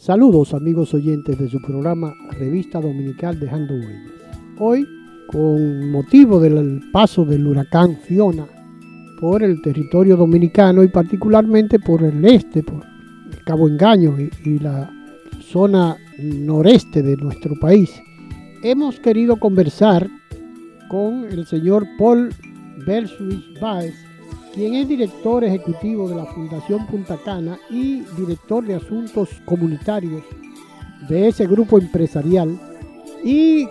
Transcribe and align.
Saludos 0.00 0.54
amigos 0.54 0.94
oyentes 0.94 1.38
de 1.38 1.46
su 1.46 1.60
programa 1.60 2.14
Revista 2.30 2.80
Dominical 2.80 3.38
Dejando 3.38 3.74
Huellas. 3.74 4.10
Hoy, 4.58 4.88
con 5.26 5.90
motivo 5.90 6.40
del 6.40 6.80
paso 6.90 7.26
del 7.26 7.46
huracán 7.46 7.98
Fiona 7.98 8.46
por 9.20 9.42
el 9.42 9.60
territorio 9.60 10.16
dominicano 10.16 10.82
y 10.82 10.88
particularmente 10.88 11.78
por 11.78 12.02
el 12.02 12.24
este, 12.24 12.62
por 12.62 12.82
el 13.30 13.44
Cabo 13.44 13.68
Engaño 13.68 14.16
y, 14.18 14.58
la 14.60 14.90
zona 15.42 15.98
noreste 16.18 17.02
de 17.02 17.18
nuestro 17.18 17.54
país, 17.60 17.92
hemos 18.62 18.98
querido 19.00 19.38
conversar 19.38 20.08
con 20.88 21.26
el 21.26 21.44
señor 21.44 21.86
Paul 21.98 22.30
Versus 22.86 23.44
Baez, 23.60 23.94
quien 24.54 24.74
es 24.74 24.88
director 24.88 25.44
ejecutivo 25.44 26.08
de 26.08 26.16
la 26.16 26.26
Fundación 26.26 26.86
Punta 26.86 27.16
Cana 27.24 27.58
y 27.70 28.00
director 28.16 28.64
de 28.64 28.74
asuntos 28.74 29.28
comunitarios 29.44 30.22
de 31.08 31.28
ese 31.28 31.46
grupo 31.46 31.78
empresarial 31.78 32.58
y 33.24 33.66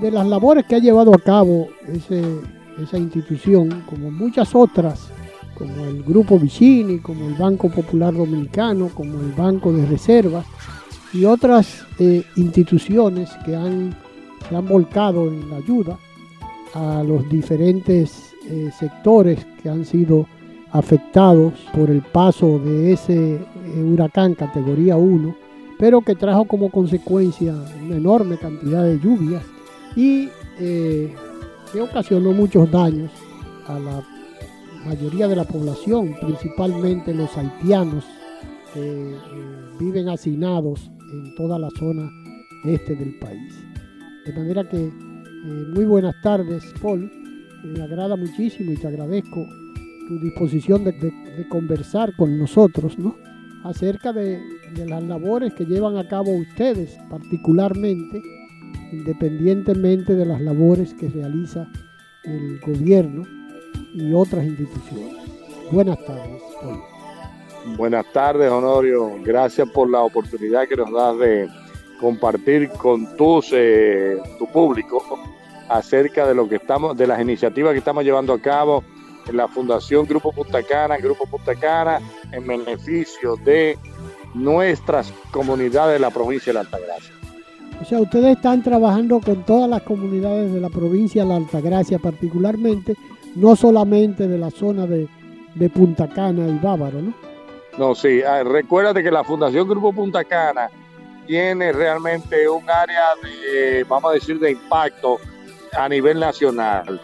de 0.00 0.10
las 0.10 0.26
labores 0.26 0.66
que 0.66 0.76
ha 0.76 0.78
llevado 0.78 1.14
a 1.14 1.18
cabo 1.18 1.68
esa 1.86 2.98
institución, 2.98 3.84
como 3.88 4.10
muchas 4.10 4.54
otras, 4.54 5.08
como 5.54 5.84
el 5.84 6.02
Grupo 6.02 6.38
Vicini, 6.38 6.98
como 6.98 7.28
el 7.28 7.34
Banco 7.34 7.70
Popular 7.70 8.14
Dominicano, 8.14 8.88
como 8.88 9.20
el 9.20 9.32
Banco 9.32 9.72
de 9.72 9.86
Reservas 9.86 10.46
y 11.12 11.24
otras 11.24 11.84
eh, 11.98 12.24
instituciones 12.36 13.30
que 13.44 13.52
se 13.52 14.56
han 14.56 14.68
volcado 14.68 15.28
en 15.28 15.50
la 15.50 15.56
ayuda 15.56 15.98
a 16.74 17.02
los 17.02 17.28
diferentes 17.28 18.31
eh, 18.48 18.70
sectores 18.76 19.46
que 19.62 19.68
han 19.68 19.84
sido 19.84 20.26
afectados 20.72 21.52
por 21.74 21.90
el 21.90 22.02
paso 22.02 22.58
de 22.58 22.92
ese 22.92 23.34
eh, 23.34 23.82
huracán 23.82 24.34
categoría 24.34 24.96
1, 24.96 25.36
pero 25.78 26.00
que 26.00 26.14
trajo 26.14 26.46
como 26.46 26.70
consecuencia 26.70 27.54
una 27.84 27.96
enorme 27.96 28.38
cantidad 28.38 28.84
de 28.84 28.98
lluvias 28.98 29.44
y 29.94 30.28
eh, 30.58 31.14
que 31.72 31.80
ocasionó 31.80 32.32
muchos 32.32 32.70
daños 32.70 33.10
a 33.66 33.78
la 33.78 34.02
mayoría 34.86 35.28
de 35.28 35.36
la 35.36 35.44
población, 35.44 36.16
principalmente 36.20 37.14
los 37.14 37.36
haitianos 37.36 38.04
que 38.74 39.16
viven 39.78 40.08
hacinados 40.08 40.90
en 41.12 41.34
toda 41.36 41.58
la 41.58 41.68
zona 41.78 42.10
este 42.64 42.96
del 42.96 43.18
país. 43.18 43.54
De 44.26 44.32
manera 44.32 44.68
que 44.68 44.90
muy 45.74 45.84
buenas 45.84 46.14
tardes, 46.22 46.64
Paul 46.80 47.21
me 47.62 47.82
agrada 47.82 48.16
muchísimo 48.16 48.72
y 48.72 48.76
te 48.76 48.86
agradezco 48.86 49.46
tu 50.08 50.18
disposición 50.18 50.84
de, 50.84 51.46
conversar 51.48 52.14
con 52.16 52.38
nosotros, 52.38 52.98
¿no? 52.98 53.16
Acerca 53.64 54.12
de, 54.12 54.40
las 54.86 55.02
labores 55.02 55.54
que 55.54 55.64
llevan 55.64 55.96
a 55.96 56.08
cabo 56.08 56.32
ustedes, 56.32 56.98
particularmente, 57.10 58.22
independientemente 58.90 60.14
de 60.14 60.26
las 60.26 60.40
labores 60.40 60.94
que 60.94 61.08
realiza 61.08 61.68
el 62.24 62.58
gobierno 62.60 63.22
y 63.94 64.12
otras 64.12 64.44
instituciones. 64.44 65.16
Buenas 65.70 66.04
tardes. 66.04 66.42
Buenas 67.76 68.12
tardes, 68.12 68.50
Honorio. 68.50 69.12
Gracias 69.22 69.68
por 69.70 69.88
la 69.88 70.00
oportunidad 70.00 70.66
que 70.66 70.76
nos 70.76 70.92
das 70.92 71.18
de 71.18 71.48
compartir 72.00 72.68
con 72.70 73.16
tus, 73.16 73.50
eh, 73.52 74.18
tu 74.38 74.46
público 74.48 75.02
acerca 75.68 76.26
de 76.26 76.34
lo 76.34 76.48
que 76.48 76.56
estamos, 76.56 76.96
de 76.96 77.06
las 77.06 77.20
iniciativas 77.20 77.72
que 77.72 77.78
estamos 77.78 78.04
llevando 78.04 78.32
a 78.32 78.40
cabo 78.40 78.84
en 79.26 79.36
la 79.36 79.48
Fundación 79.48 80.06
Grupo 80.06 80.32
Punta 80.32 80.62
Cana, 80.62 80.96
Grupo 80.96 81.26
Punta 81.26 81.54
Cana, 81.54 82.00
en 82.32 82.46
beneficio 82.46 83.36
de 83.36 83.78
nuestras 84.34 85.12
comunidades 85.30 85.94
de 85.94 85.98
la 86.00 86.10
provincia 86.10 86.50
de 86.50 86.54
la 86.54 86.60
Altagracia. 86.60 87.14
O 87.80 87.84
sea, 87.84 88.00
ustedes 88.00 88.36
están 88.36 88.62
trabajando 88.62 89.20
con 89.20 89.44
todas 89.44 89.68
las 89.68 89.82
comunidades 89.82 90.52
de 90.52 90.60
la 90.60 90.70
provincia 90.70 91.22
de 91.22 91.28
la 91.28 91.36
Altagracia, 91.36 91.98
particularmente, 91.98 92.96
no 93.34 93.56
solamente 93.56 94.28
de 94.28 94.38
la 94.38 94.50
zona 94.50 94.86
de, 94.86 95.08
Punta 95.72 96.08
Cana 96.08 96.48
y 96.48 96.58
Bávaro, 96.58 97.02
¿no? 97.02 97.14
No, 97.78 97.94
sí, 97.94 98.22
ah, 98.22 98.42
recuérdate 98.42 99.02
que 99.02 99.10
la 99.10 99.22
Fundación 99.22 99.68
Grupo 99.68 99.92
Punta 99.92 100.24
Cana 100.24 100.68
tiene 101.26 101.72
realmente 101.72 102.48
un 102.48 102.68
área 102.68 103.04
de, 103.22 103.84
vamos 103.84 104.10
a 104.10 104.14
decir, 104.14 104.38
de 104.38 104.52
impacto 104.52 105.18
a 105.76 105.88
nivel 105.88 106.20
nacional, 106.20 107.00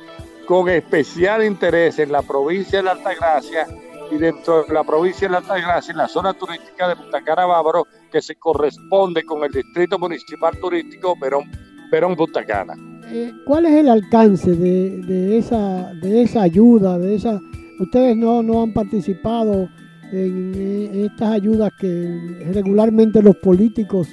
con 0.46 0.68
especial 0.68 1.44
interés 1.44 1.98
en 1.98 2.12
la 2.12 2.22
provincia 2.22 2.78
de 2.78 2.84
la 2.84 2.92
Altagracia 2.92 3.66
y 4.10 4.16
dentro 4.16 4.64
de 4.64 4.72
la 4.72 4.84
provincia 4.84 5.28
de 5.28 5.32
la 5.32 5.38
Altagracia, 5.38 5.92
en 5.92 5.98
la 5.98 6.08
zona 6.08 6.32
turística 6.34 6.88
de 6.88 6.96
Punta 6.96 7.22
Cana 7.22 7.46
Bávaro, 7.46 7.86
que 8.10 8.22
se 8.22 8.36
corresponde 8.36 9.24
con 9.24 9.44
el 9.44 9.52
distrito 9.52 9.98
municipal 9.98 10.58
turístico 10.58 11.14
Perón, 11.18 11.44
Perón 11.90 12.16
Punta 12.16 12.44
Cana. 12.44 12.74
Eh, 13.10 13.32
¿Cuál 13.46 13.66
es 13.66 13.72
el 13.72 13.88
alcance 13.88 14.52
de, 14.52 15.38
esa, 15.38 15.92
de 15.94 16.22
esa 16.22 16.42
ayuda? 16.42 16.98
De 16.98 17.14
esa, 17.14 17.40
ustedes 17.80 18.16
no, 18.16 18.42
no 18.42 18.62
han 18.62 18.72
participado 18.72 19.68
en, 20.12 20.54
en 20.54 21.04
estas 21.04 21.32
ayudas 21.32 21.72
que 21.78 22.50
regularmente 22.52 23.22
los 23.22 23.36
políticos 23.36 24.08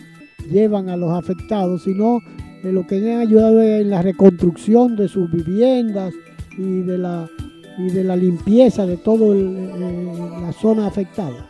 llevan 0.49 0.89
a 0.89 0.97
los 0.97 1.11
afectados, 1.11 1.83
sino 1.83 2.19
lo 2.71 2.85
que 2.85 2.97
han 2.97 3.19
ayudado 3.19 3.61
en 3.61 3.89
la 3.89 4.01
reconstrucción 4.01 4.95
de 4.95 5.07
sus 5.07 5.29
viviendas 5.29 6.13
y 6.57 6.81
de 6.81 6.97
la, 6.97 7.29
y 7.77 7.89
de 7.89 8.03
la 8.03 8.15
limpieza 8.15 8.85
de 8.85 8.97
toda 8.97 9.35
la 9.35 10.53
zona 10.53 10.87
afectada. 10.87 11.47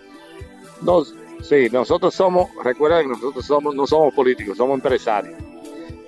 sí, 1.41 1.67
nosotros 1.71 2.13
somos, 2.13 2.49
recuerda 2.63 3.01
que 3.01 3.07
nosotros 3.07 3.45
somos, 3.45 3.75
no 3.75 3.85
somos 3.85 4.13
políticos, 4.13 4.57
somos 4.57 4.75
empresarios. 4.75 5.35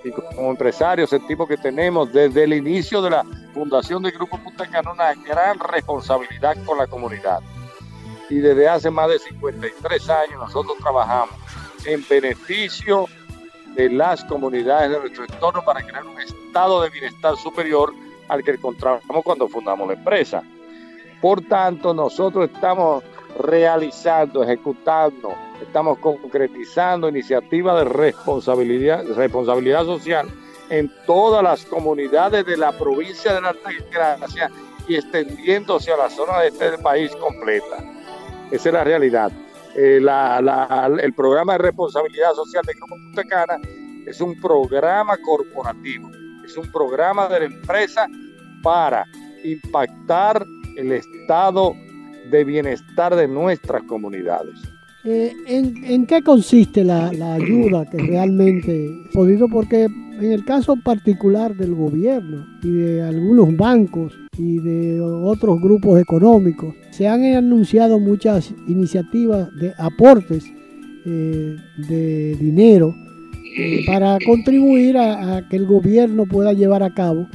Y 0.03 0.11
como 0.11 0.51
empresarios 0.51 1.09
sentimos 1.09 1.47
que 1.47 1.57
tenemos 1.57 2.11
desde 2.13 2.43
el 2.43 2.53
inicio 2.53 3.01
de 3.01 3.09
la 3.09 3.23
fundación 3.53 4.03
del 4.03 4.13
Grupo 4.13 4.37
Punta 4.41 4.67
Cana 4.67 4.91
una 4.91 5.13
gran 5.13 5.59
responsabilidad 5.59 6.55
con 6.65 6.77
la 6.77 6.87
comunidad. 6.87 7.39
Y 8.29 8.35
desde 8.39 8.67
hace 8.67 8.89
más 8.89 9.09
de 9.09 9.19
53 9.19 10.09
años 10.09 10.39
nosotros 10.39 10.77
trabajamos 10.77 11.35
en 11.85 12.03
beneficio 12.09 13.07
de 13.77 13.89
las 13.91 14.25
comunidades 14.25 14.89
de 14.89 14.99
nuestro 14.99 15.23
entorno 15.23 15.63
para 15.63 15.83
crear 15.83 16.03
un 16.03 16.19
estado 16.19 16.81
de 16.81 16.89
bienestar 16.89 17.37
superior 17.37 17.93
al 18.27 18.43
que 18.43 18.51
encontramos 18.51 19.03
cuando 19.23 19.47
fundamos 19.47 19.87
la 19.87 19.93
empresa. 19.93 20.43
Por 21.21 21.41
tanto, 21.41 21.93
nosotros 21.93 22.49
estamos 22.51 23.03
realizando, 23.39 24.43
ejecutando, 24.43 25.33
estamos 25.61 25.99
concretizando 25.99 27.07
iniciativas 27.07 27.77
de 27.77 27.85
responsabilidad, 27.85 29.05
responsabilidad 29.15 29.85
social 29.85 30.27
en 30.69 30.91
todas 31.05 31.43
las 31.43 31.63
comunidades 31.65 32.45
de 32.45 32.57
la 32.57 32.71
provincia 32.71 33.33
de 33.33 33.41
la 33.41 33.49
Altagracia 33.49 34.49
y 34.87 34.95
extendiéndose 34.95 35.91
a 35.91 35.97
la 35.97 36.09
zona 36.09 36.39
de 36.41 36.47
este 36.47 36.77
país 36.79 37.15
completa. 37.15 37.77
Esa 38.51 38.69
es 38.69 38.73
la 38.73 38.83
realidad. 38.83 39.31
Eh, 39.77 39.97
el 39.97 41.13
programa 41.13 41.53
de 41.53 41.59
responsabilidad 41.59 42.33
social 42.33 42.63
de 42.65 42.73
Grupo 42.73 42.95
Punta 42.95 43.23
Cana 43.25 43.59
es 44.07 44.19
un 44.19 44.39
programa 44.41 45.15
corporativo, 45.23 46.09
es 46.43 46.57
un 46.57 46.71
programa 46.71 47.27
de 47.27 47.41
la 47.41 47.45
empresa 47.45 48.07
para 48.63 49.05
impactar 49.43 50.43
el 50.75 50.91
estado 50.93 51.75
de 52.31 52.43
bienestar 52.43 53.15
de 53.15 53.27
nuestras 53.27 53.83
comunidades. 53.83 54.59
Eh, 55.03 55.31
¿en, 55.45 56.07
qué 56.07 56.23
consiste 56.23 56.83
la, 56.83 57.09
ayuda 57.35 57.85
que 57.85 57.99
realmente 57.99 59.07
podido? 59.13 59.47
Porque 59.47 59.83
en 59.83 60.31
el 60.31 60.43
caso 60.43 60.75
particular 60.83 61.55
del 61.55 61.75
gobierno 61.75 62.47
y 62.63 62.71
de 62.71 63.03
algunos 63.03 63.55
bancos 63.55 64.17
y 64.37 64.59
de 64.59 65.01
otros 65.01 65.59
grupos 65.59 65.99
económicos. 65.99 66.75
Se 66.91 67.07
han 67.07 67.23
anunciado 67.23 67.99
muchas 67.99 68.53
iniciativas 68.67 69.53
de 69.55 69.73
aportes 69.77 70.45
eh, 71.05 71.55
de 71.77 72.35
dinero 72.35 72.93
eh, 73.57 73.83
para 73.85 74.17
contribuir 74.25 74.97
a, 74.97 75.47
que 75.49 75.55
el 75.55 75.65
gobierno 75.65 76.25
pueda 76.25 76.53
llevar 76.53 76.83
a 76.83 76.93
cabo 76.93 77.27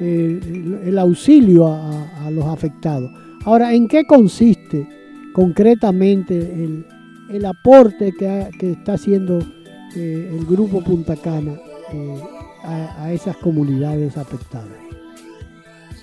eh, 0.00 0.40
el, 0.84 0.98
auxilio 0.98 1.66
a, 1.66 2.30
los 2.30 2.44
afectados. 2.44 3.10
Ahora, 3.44 3.72
¿en 3.72 3.88
qué 3.88 4.04
consiste 4.04 4.86
concretamente 5.32 6.84
el, 7.30 7.44
aporte 7.44 8.12
que, 8.12 8.70
está 8.70 8.94
haciendo 8.94 9.38
el 9.94 10.44
Grupo 10.44 10.82
Punta 10.82 11.16
Cana 11.16 11.54
a 12.64 13.12
esas 13.12 13.36
comunidades 13.36 14.16
afectadas? 14.16 14.85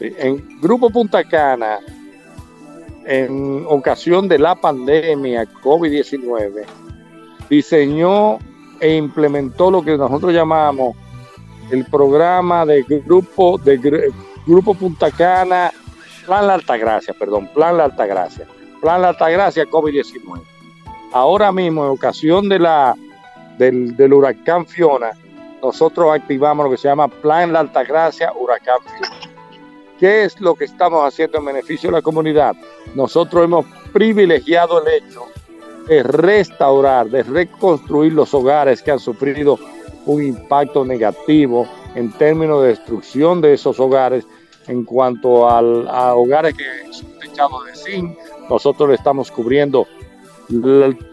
En 0.03 0.59
Grupo 0.59 0.89
Punta 0.89 1.23
Cana, 1.23 1.79
en 3.05 3.65
ocasión 3.69 4.27
de 4.27 4.37
la 4.37 4.53
pandemia 4.53 5.45
COVID-19, 5.61 6.65
diseñó 7.49 8.37
e 8.81 8.95
implementó 8.95 9.71
lo 9.71 9.81
que 9.81 9.97
nosotros 9.97 10.33
llamamos 10.33 10.97
el 11.71 11.85
programa 11.85 12.65
de 12.65 12.83
grupo 12.83 13.57
grupo 14.45 14.73
Punta 14.73 15.09
Cana, 15.09 15.71
Plan 16.25 16.47
La 16.47 16.55
Altagracia, 16.55 17.13
perdón, 17.13 17.47
Plan 17.53 17.77
La 17.77 17.85
Altagracia, 17.85 18.45
Plan 18.81 19.01
La 19.01 19.09
Altagracia 19.09 19.65
COVID-19. 19.65 20.41
Ahora 21.13 21.53
mismo, 21.53 21.85
en 21.85 21.91
ocasión 21.91 22.49
de 22.49 22.59
la, 22.59 22.93
del, 23.57 23.95
del, 23.95 24.13
huracán 24.13 24.65
Fiona, 24.65 25.11
nosotros 25.61 26.13
activamos 26.13 26.65
lo 26.65 26.71
que 26.71 26.77
se 26.77 26.89
llama 26.89 27.07
Plan 27.07 27.53
La 27.53 27.61
Altagracia 27.61 28.33
Huracán 28.33 28.79
Fiona. 28.83 29.32
¿Qué 30.03 30.25
es 30.25 30.41
lo 30.41 30.55
que 30.55 30.65
estamos 30.65 31.01
haciendo 31.07 31.37
en 31.37 31.45
beneficio 31.45 31.89
de 31.89 31.95
la 31.95 32.01
comunidad? 32.01 32.57
Nosotros 32.93 33.45
hemos 33.45 33.65
privilegiado 33.93 34.85
el 34.85 34.95
hecho 34.95 35.27
de 35.87 36.03
restaurar, 36.03 37.09
de 37.09 37.23
reconstruir 37.23 38.11
los 38.11 38.33
hogares 38.33 38.81
que 38.81 38.91
han 38.91 38.99
sufrido 38.99 39.57
un 40.05 40.21
impacto 40.21 40.83
negativo 40.83 41.65
en 41.95 42.11
términos 42.11 42.63
de 42.63 42.67
destrucción 42.67 43.39
de 43.39 43.53
esos 43.53 43.79
hogares. 43.79 44.27
En 44.67 44.83
cuanto 44.83 45.47
a 45.47 46.13
hogares 46.15 46.53
que 46.55 46.65
son 46.91 47.07
techados 47.21 47.65
de 47.65 47.73
zinc, 47.73 48.17
nosotros 48.49 48.89
le 48.89 48.95
estamos 48.95 49.31
cubriendo 49.31 49.87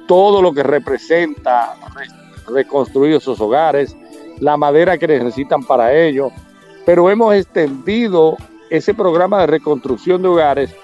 todo 0.09 0.43
lo 0.43 0.53
que 0.53 0.65
representa 0.65 1.77
reconstruir 2.49 3.15
esos 3.15 3.41
hogares, 3.41 3.97
la 4.41 4.57
madera 4.57 4.99
que 4.99 5.07
necesitan 5.07 5.63
para 5.63 5.95
ello, 5.95 6.33
pero 6.85 7.09
hemos 7.09 7.37
extendido 7.37 8.37
ese 8.71 8.95
programa 8.95 9.41
de 9.41 9.49
reconstrucción 9.49 10.23
de 10.23 10.29
hogares 10.29 10.75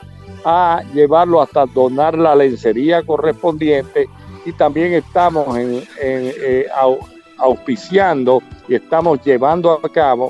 a 0.44 0.82
llevarlo 0.92 1.40
hasta 1.40 1.66
donar 1.66 2.18
la 2.18 2.34
lencería 2.34 3.02
correspondiente 3.02 4.08
y 4.44 4.52
también 4.52 4.92
estamos 4.92 5.56
eh, 5.58 6.66
auspiciando 7.38 8.42
y 8.68 8.74
estamos 8.74 9.20
llevando 9.24 9.80
a 9.82 9.88
cabo 9.88 10.28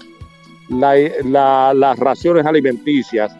las 0.68 1.98
raciones 1.98 2.44
alimenticias, 2.44 3.36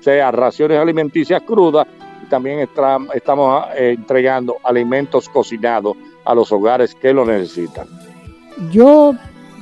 sea 0.00 0.30
raciones 0.30 0.78
alimenticias 0.78 1.42
crudas 1.42 1.86
y 2.22 2.26
también 2.26 2.60
estamos 2.60 3.64
eh, 3.76 3.94
entregando 3.96 4.56
alimentos 4.64 5.28
cocinados 5.28 5.96
a 6.24 6.34
los 6.34 6.52
hogares 6.52 6.94
que 6.94 7.12
lo 7.12 7.24
necesitan. 7.24 7.88
Yo 8.70 9.14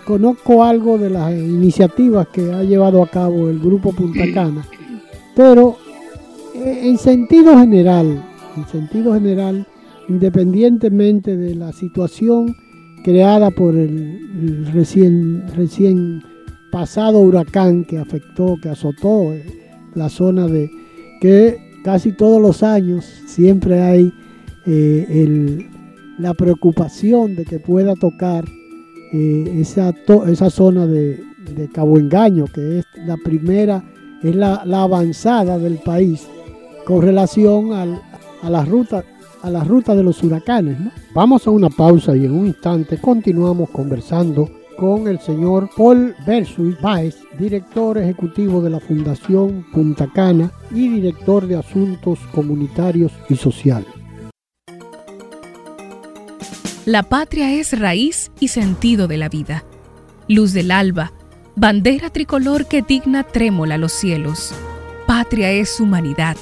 conozco 0.08 0.64
algo 0.64 0.96
de 0.96 1.10
las 1.10 1.30
iniciativas 1.34 2.28
que 2.28 2.50
ha 2.50 2.62
llevado 2.62 3.02
a 3.02 3.10
cabo 3.10 3.50
el 3.50 3.58
Grupo 3.58 3.92
Punta 3.92 4.24
Cana, 4.32 4.66
pero 5.36 5.76
eh, 6.54 6.80
en 6.84 6.96
sentido 6.96 7.58
general, 7.58 8.24
en 8.56 8.66
sentido 8.68 9.12
general, 9.12 9.66
independientemente 10.08 11.36
de 11.36 11.54
la 11.54 11.74
situación 11.74 12.56
creada 13.04 13.50
por 13.50 13.76
el, 13.76 14.66
recién, 14.72 15.46
recién 15.54 16.22
pasado 16.72 17.18
huracán 17.18 17.84
que 17.84 17.98
afectó, 17.98 18.56
que 18.62 18.70
azotó 18.70 19.34
eh, 19.34 19.44
la 19.94 20.08
zona 20.08 20.46
de 20.46 20.70
que 21.20 21.58
casi 21.84 22.12
todos 22.12 22.40
los 22.40 22.62
años 22.62 23.04
siempre 23.26 23.82
hay 23.82 24.10
eh, 24.64 25.68
la 26.18 26.32
preocupación 26.32 27.36
de 27.36 27.44
que 27.44 27.60
pueda 27.60 27.94
tocar 27.94 28.46
esa, 29.12 29.94
esa 30.26 30.50
zona 30.50 30.86
de, 30.86 31.24
Cabo 31.72 31.98
Engaño, 31.98 32.44
que 32.46 32.80
es 32.80 32.86
la 33.06 33.16
primera, 33.16 33.82
es 34.22 34.34
la, 34.34 34.62
avanzada 34.62 35.58
del 35.58 35.78
país 35.78 36.26
con 36.84 37.02
relación 37.02 37.72
a 37.72 38.50
la 38.50 38.64
ruta 38.64 39.04
a 39.42 39.50
la 39.50 39.64
ruta 39.64 39.94
de 39.94 40.02
los 40.02 40.22
huracanes. 40.22 40.76
Vamos 41.14 41.46
a 41.46 41.50
una 41.50 41.70
pausa 41.70 42.16
y 42.16 42.24
en 42.24 42.32
un 42.32 42.46
instante 42.46 42.98
continuamos 42.98 43.70
conversando 43.70 44.48
con 44.76 45.08
el 45.08 45.18
señor 45.18 45.68
Paul 45.76 46.14
Versus 46.26 46.80
Baez, 46.80 47.16
director 47.38 47.98
ejecutivo 47.98 48.62
de 48.62 48.70
la 48.70 48.80
Fundación 48.80 49.66
Punta 49.72 50.08
Cana 50.12 50.52
y 50.70 50.88
director 50.88 51.46
de 51.46 51.56
Asuntos 51.56 52.20
Comunitarios 52.32 53.12
y 53.28 53.34
Sociales. 53.34 53.97
La 56.88 57.02
patria 57.02 57.52
es 57.52 57.78
raíz 57.78 58.32
y 58.40 58.48
sentido 58.48 59.08
de 59.08 59.18
la 59.18 59.28
vida, 59.28 59.62
luz 60.26 60.54
del 60.54 60.70
alba, 60.70 61.12
bandera 61.54 62.08
tricolor 62.08 62.66
que 62.66 62.80
digna 62.80 63.24
trémola 63.24 63.76
los 63.76 63.92
cielos. 63.92 64.54
Patria 65.06 65.50
es 65.50 65.80
humanidad. 65.80 66.38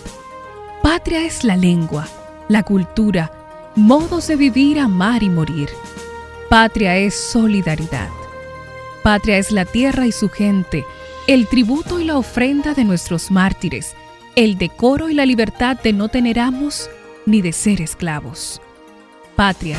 Patria 0.84 1.24
es 1.24 1.42
la 1.42 1.56
lengua, 1.56 2.06
la 2.46 2.62
cultura, 2.62 3.32
modos 3.74 4.28
de 4.28 4.36
vivir, 4.36 4.78
amar 4.78 5.24
y 5.24 5.30
morir. 5.30 5.68
Patria 6.48 6.96
es 6.96 7.16
solidaridad. 7.16 8.10
Patria 9.02 9.38
es 9.38 9.50
la 9.50 9.64
tierra 9.64 10.06
y 10.06 10.12
su 10.12 10.28
gente, 10.28 10.84
el 11.26 11.48
tributo 11.48 11.98
y 11.98 12.04
la 12.04 12.18
ofrenda 12.18 12.72
de 12.72 12.84
nuestros 12.84 13.32
mártires, 13.32 13.96
el 14.36 14.58
decoro 14.58 15.08
y 15.08 15.14
la 15.14 15.26
libertad 15.26 15.76
de 15.76 15.92
no 15.92 16.06
tener 16.06 16.38
amos 16.38 16.88
ni 17.26 17.42
de 17.42 17.50
ser 17.50 17.80
esclavos. 17.80 18.60
Patria 19.34 19.78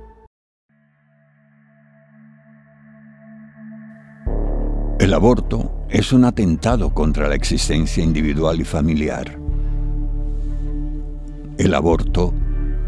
Aborto 5.21 5.85
es 5.87 6.13
un 6.13 6.25
atentado 6.25 6.91
contra 6.95 7.29
la 7.29 7.35
existencia 7.35 8.03
individual 8.03 8.59
y 8.59 8.63
familiar. 8.63 9.37
El 11.59 11.75
aborto 11.75 12.33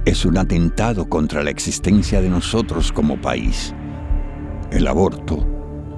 es 0.04 0.26
un 0.26 0.40
atentado 0.40 1.08
contra 1.08 1.44
la 1.44 1.52
existencia 1.52 2.22
de 2.22 2.30
nosotros 2.30 2.92
como 2.92 3.22
país. 3.22 3.72
El 4.72 4.88
aborto 4.88 5.46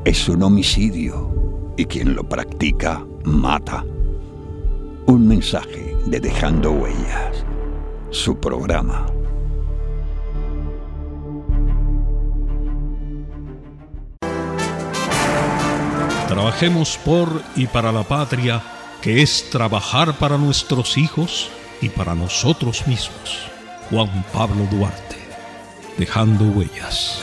es 0.04 0.27
un 0.27 0.44
homicidio 0.44 1.74
y 1.77 1.86
quien 1.86 2.15
lo 2.15 2.27
practica 2.27 3.01
mata. 3.24 3.86
Un 5.08 5.30
mensaje 5.30 5.96
de 6.08 6.20
Dejando 6.20 6.74
Huellas, 6.74 7.46
su 8.10 8.38
programa. 8.42 9.06
Trabajemos 16.27 16.98
por 16.98 17.44
y 17.55 17.67
para 17.67 17.91
la 17.91 18.01
patria, 18.01 18.60
que 19.00 19.22
es 19.22 19.48
trabajar 19.51 20.17
para 20.17 20.39
nuestros 20.39 20.98
hijos 20.98 21.50
y 21.82 21.89
para 21.89 22.15
nosotros 22.15 22.88
mismos. 22.88 23.48
Juan 23.91 24.25
Pablo 24.34 24.67
Duarte, 24.72 25.17
dejando 26.00 26.46
huellas. 26.46 27.22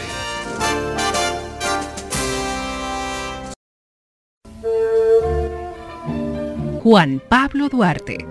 Juan 6.84 7.20
Pablo 7.28 7.68
Duarte, 7.68 8.24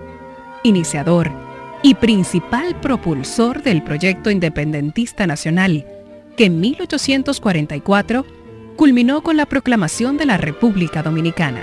iniciador 0.62 1.30
y 1.82 1.96
principal 1.96 2.80
propulsor 2.80 3.62
del 3.62 3.82
proyecto 3.84 4.30
independentista 4.30 5.26
nacional, 5.26 5.86
que 6.34 6.46
en 6.46 6.60
1844 6.60 8.41
culminó 8.76 9.22
con 9.22 9.36
la 9.36 9.46
proclamación 9.46 10.16
de 10.16 10.26
la 10.26 10.36
República 10.36 11.02
Dominicana. 11.02 11.62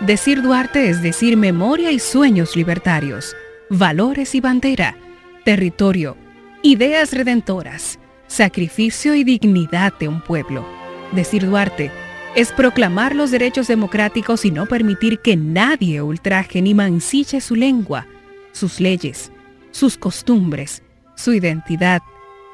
Decir 0.00 0.42
Duarte 0.42 0.88
es 0.88 1.02
decir 1.02 1.36
memoria 1.36 1.90
y 1.90 1.98
sueños 1.98 2.56
libertarios, 2.56 3.36
valores 3.68 4.34
y 4.34 4.40
bandera, 4.40 4.96
territorio, 5.44 6.16
ideas 6.62 7.12
redentoras, 7.12 7.98
sacrificio 8.26 9.14
y 9.14 9.24
dignidad 9.24 9.92
de 9.98 10.08
un 10.08 10.20
pueblo. 10.22 10.66
Decir 11.12 11.46
Duarte 11.46 11.90
es 12.34 12.52
proclamar 12.52 13.14
los 13.14 13.30
derechos 13.30 13.66
democráticos 13.66 14.44
y 14.44 14.50
no 14.50 14.66
permitir 14.66 15.18
que 15.18 15.36
nadie 15.36 16.00
ultraje 16.00 16.62
ni 16.62 16.74
mancille 16.74 17.40
su 17.40 17.56
lengua, 17.56 18.06
sus 18.52 18.80
leyes, 18.80 19.32
sus 19.72 19.96
costumbres, 19.96 20.82
su 21.16 21.32
identidad 21.32 22.02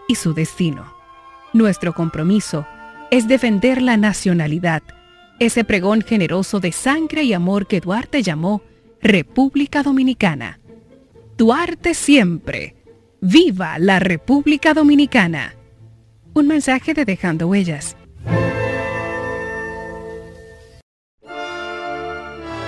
y 0.08 0.14
su 0.14 0.34
destino. 0.34 0.94
Nuestro 1.52 1.94
compromiso 1.94 2.66
es 3.10 3.28
defender 3.28 3.82
la 3.82 3.96
nacionalidad, 3.96 4.82
ese 5.38 5.64
pregón 5.64 6.02
generoso 6.02 6.60
de 6.60 6.72
sangre 6.72 7.22
y 7.22 7.32
amor 7.32 7.66
que 7.66 7.80
Duarte 7.80 8.22
llamó 8.22 8.62
República 9.00 9.82
Dominicana. 9.82 10.58
Duarte 11.36 11.94
siempre. 11.94 12.74
¡Viva 13.20 13.78
la 13.78 13.98
República 13.98 14.74
Dominicana! 14.74 15.54
Un 16.34 16.48
mensaje 16.48 16.94
de 16.94 17.04
Dejando 17.04 17.48
Huellas. 17.48 17.96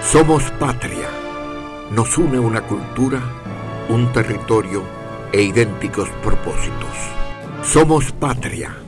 Somos 0.02 0.42
patria. 0.58 1.08
Nos 1.90 2.16
une 2.16 2.38
una 2.38 2.62
cultura, 2.62 3.20
un 3.88 4.10
territorio 4.12 4.82
e 5.32 5.42
idénticos 5.42 6.08
propósitos. 6.22 6.96
Somos 7.62 8.12
patria. 8.12 8.87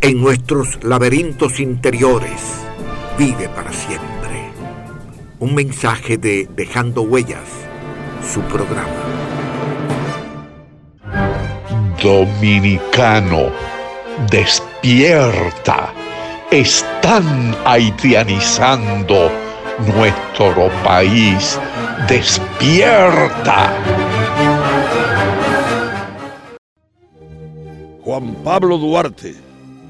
en 0.00 0.20
nuestros 0.20 0.82
laberintos 0.82 1.60
interiores, 1.60 2.60
vive 3.18 3.48
para 3.48 3.72
siempre. 3.72 4.50
Un 5.38 5.54
mensaje 5.54 6.16
de 6.16 6.48
Dejando 6.54 7.02
Huellas, 7.02 7.48
su 8.32 8.40
programa. 8.42 8.88
Dominicano, 12.02 13.50
despierta. 14.30 15.92
Están 16.50 17.56
haitianizando 17.64 19.30
nuestro 19.94 20.70
país. 20.84 21.58
Despierta. 22.08 23.72
Juan 28.02 28.36
Pablo 28.44 28.78
Duarte, 28.78 29.45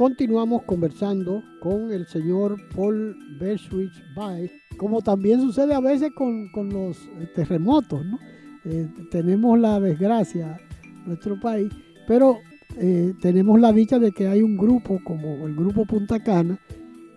Continuamos 0.00 0.62
conversando 0.62 1.42
con 1.60 1.92
el 1.92 2.06
señor 2.06 2.56
Paul 2.74 3.14
Berschwitz 3.38 4.02
Baez, 4.16 4.50
como 4.78 5.02
también 5.02 5.42
sucede 5.42 5.74
a 5.74 5.80
veces 5.80 6.10
con, 6.14 6.48
los 6.70 6.96
terremotos, 7.34 8.06
¿no? 8.06 8.18
Eh, 8.64 8.88
tenemos 9.10 9.58
la 9.58 9.78
desgracia 9.78 10.58
en 10.82 11.04
nuestro 11.04 11.38
país, 11.38 11.70
pero 12.08 12.38
eh, 12.78 13.12
tenemos 13.20 13.60
la 13.60 13.74
dicha 13.74 13.98
de 13.98 14.10
que 14.12 14.26
hay 14.26 14.40
un 14.40 14.56
grupo 14.56 14.98
como 15.04 15.46
el 15.46 15.54
Grupo 15.54 15.84
Punta 15.84 16.18
Cana 16.18 16.58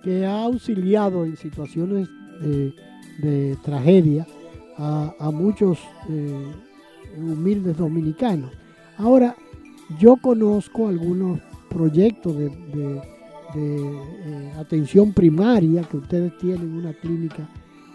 que 0.03 0.25
ha 0.25 0.43
auxiliado 0.43 1.23
en 1.23 1.37
situaciones 1.37 2.09
de, 2.41 3.57
tragedia 3.63 4.27
a, 4.77 5.31
muchos 5.31 5.79
eh, 6.09 6.51
humildes 7.17 7.77
dominicanos. 7.77 8.51
Ahora, 8.97 9.37
yo 9.97 10.17
conozco 10.17 10.89
algunos 10.89 11.39
proyectos 11.74 12.38
de, 12.38 13.01
eh, 13.56 14.51
atención 14.58 15.13
primaria 15.13 15.84
que 15.84 15.98
ustedes 15.98 16.38
tienen 16.38 16.75
una 16.75 16.94
clínica 16.94 17.48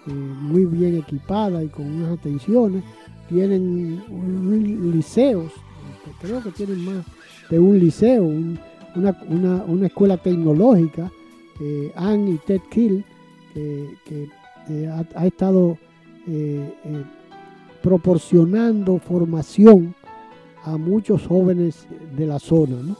muy 0.06 0.64
bien 0.64 0.96
equipada 0.96 1.62
y 1.62 1.68
con 1.68 1.86
unas 1.86 2.18
atenciones. 2.18 2.82
Tienen 3.28 4.02
liceos, 4.90 5.52
creo 6.20 6.42
que 6.42 6.50
tienen 6.50 6.84
más 6.84 7.04
de 7.50 7.58
un 7.58 7.78
liceo, 7.78 8.24
una, 8.94 9.86
escuela 9.86 10.16
tecnológica, 10.16 11.10
eh, 11.60 11.92
Ann 11.96 12.28
y 12.28 12.38
Ted 12.38 12.60
Kill, 12.70 13.04
que, 13.54 14.28
eh, 14.68 15.04
ha, 15.14 15.26
estado 15.26 15.78
eh, 16.26 16.70
proporcionando 17.82 18.98
formación 18.98 19.94
a 20.64 20.76
muchos 20.76 21.26
jóvenes 21.26 21.86
de 22.16 22.26
la 22.26 22.38
zona. 22.38 22.94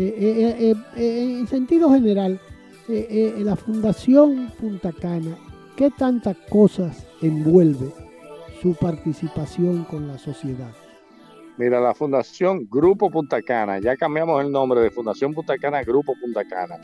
En 0.00 1.46
sentido 1.46 1.92
general, 1.92 2.40
la 2.88 3.56
Fundación 3.56 4.50
Punta 4.58 4.92
Cana, 4.92 5.36
¿qué 5.76 5.90
tantas 5.90 6.36
cosas 6.48 7.06
envuelve 7.22 7.92
su 8.60 8.74
participación 8.74 9.84
con 9.84 10.08
la 10.08 10.18
sociedad? 10.18 10.72
Mira, 11.56 11.80
la 11.80 11.94
Fundación 11.94 12.66
Grupo 12.70 13.10
Punta 13.10 13.42
Cana, 13.42 13.78
ya 13.78 13.96
cambiamos 13.96 14.42
el 14.42 14.50
nombre 14.50 14.80
de 14.80 14.90
Fundación 14.90 15.34
Punta 15.34 15.58
Cana 15.58 15.82
Grupo 15.82 16.14
Punta 16.20 16.44
Cana, 16.44 16.76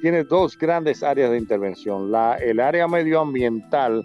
tiene 0.00 0.24
dos 0.24 0.56
grandes 0.58 1.02
áreas 1.02 1.30
de 1.30 1.38
intervención. 1.38 2.12
El 2.40 2.60
área 2.60 2.86
medioambiental, 2.88 4.04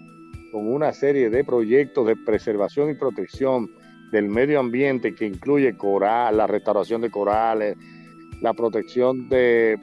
con 0.52 0.68
una 0.68 0.94
serie 0.94 1.30
de 1.30 1.44
proyectos 1.44 2.08
de 2.08 2.16
preservación 2.16 2.90
y 2.90 2.96
protección 2.96 3.70
del 4.12 4.28
medio 4.28 4.60
ambiente 4.60 5.16
que 5.16 5.26
incluye 5.26 5.78
coral, 5.78 6.38
la 6.38 6.48
restauración 6.48 7.02
de 7.02 7.10
corales, 7.10 7.78
la 8.42 8.54
protección 8.54 9.30
de, 9.30 9.80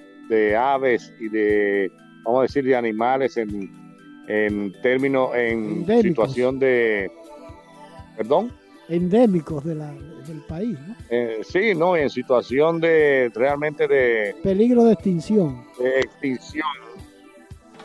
aves 0.58 1.12
y 1.18 1.28
de, 1.28 1.90
vamos 2.24 2.40
a 2.40 2.42
decir, 2.42 2.64
de 2.64 2.76
animales 2.76 3.36
en, 3.36 3.70
en 4.28 4.72
términos, 4.82 5.30
en 5.34 5.86
situación 6.02 6.58
de, 6.58 7.10
perdón 8.16 8.52
endémicos 8.88 9.64
de 9.64 9.74
la, 9.74 9.92
del 10.26 10.40
país. 10.48 10.78
¿no? 10.86 10.96
Eh, 11.10 11.40
sí, 11.42 11.74
no, 11.74 11.96
en 11.96 12.10
situación 12.10 12.80
de 12.80 13.30
realmente 13.34 13.86
de... 13.86 14.34
Peligro 14.42 14.84
de 14.84 14.94
extinción. 14.94 15.64
De 15.78 16.00
extinción. 16.00 16.66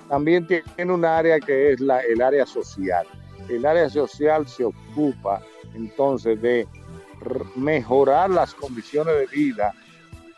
También 0.07 0.47
tiene 0.47 0.93
un 0.93 1.05
área 1.05 1.39
que 1.39 1.73
es 1.73 1.79
la, 1.79 1.99
el 1.99 2.21
área 2.21 2.45
social. 2.45 3.05
El 3.49 3.65
área 3.65 3.89
social 3.89 4.47
se 4.47 4.63
ocupa 4.63 5.41
entonces 5.73 6.41
de 6.41 6.67
mejorar 7.55 8.29
las 8.29 8.53
condiciones 8.53 9.13
de 9.15 9.27
vida 9.27 9.73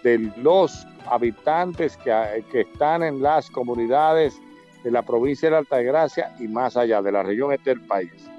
de 0.05 0.31
los 0.37 0.85
habitantes 1.07 1.97
que, 1.97 2.45
que 2.51 2.61
están 2.61 3.01
en 3.01 3.23
las 3.23 3.49
comunidades 3.49 4.39
de 4.83 4.91
la 4.91 5.01
provincia 5.01 5.47
de 5.47 5.53
la 5.53 5.57
Altagracia 5.57 6.31
y 6.39 6.47
más 6.47 6.77
allá 6.77 7.01
de 7.01 7.11
la 7.11 7.23
región 7.23 7.51
este 7.51 7.71
del 7.71 7.81
país. 7.81 8.29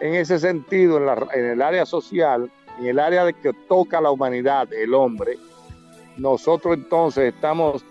En 0.00 0.14
ese 0.14 0.40
sentido, 0.40 0.98
en, 1.32 1.44
el 1.44 1.62
área 1.62 1.86
social, 1.86 2.50
en 2.80 2.86
el 2.86 2.98
área 2.98 3.24
de 3.24 3.32
que 3.32 3.52
toca 3.68 4.00
la 4.00 4.10
humanidad, 4.10 4.72
el 4.72 4.92
hombre, 4.92 5.38
nosotros 6.16 6.74
entonces 6.74 7.32
estamos, 7.32 7.84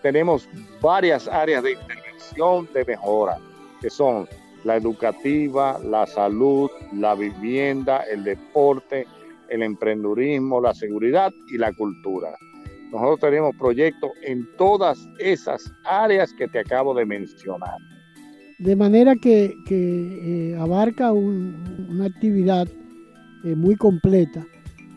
tenemos 0.00 0.48
varias 0.80 1.26
áreas 1.26 1.64
de 1.64 1.72
intervención 1.72 2.68
de 2.72 2.84
mejora, 2.84 3.38
que 3.80 3.90
son 3.90 4.28
la 4.62 4.76
educativa, 4.76 5.80
la 5.82 6.06
salud, 6.06 6.70
la 6.92 7.16
vivienda, 7.16 8.04
el 8.08 8.22
deporte, 8.22 9.04
el 9.48 9.64
emprendurismo, 9.64 10.60
la 10.60 10.74
seguridad 10.74 11.32
y 11.48 11.58
la 11.58 11.72
cultura. 11.72 12.38
Nosotros 12.92 13.20
tenemos 13.20 13.56
proyectos 13.56 14.10
en 14.22 14.46
todas 14.58 15.08
esas 15.18 15.72
áreas 15.84 16.34
que 16.34 16.46
te 16.46 16.58
acabo 16.58 16.92
de 16.94 17.06
mencionar. 17.06 17.78
De 18.58 18.76
manera 18.76 19.16
que, 19.16 19.56
eh, 19.70 20.56
abarca 20.60 21.10
una 21.10 22.04
actividad 22.04 22.68
eh, 23.44 23.56
muy 23.56 23.76
completa. 23.76 24.46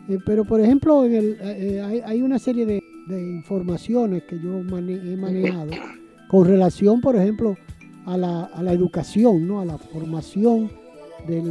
Eh, 0.08 0.18
pero, 0.26 0.44
por 0.44 0.60
ejemplo, 0.60 1.00
hay, 1.00 2.20
una 2.20 2.38
serie 2.38 2.66
de, 2.66 2.82
informaciones 3.08 4.24
que 4.24 4.38
yo 4.40 4.58
he 4.58 5.16
manejado 5.16 5.70
con 6.28 6.46
relación, 6.46 7.00
por 7.00 7.16
ejemplo, 7.16 7.56
a 8.04 8.18
la, 8.18 8.72
educación, 8.72 9.48
¿no? 9.48 9.60
a 9.60 9.64
la 9.64 9.78
formación 9.78 10.70
de 11.26 11.42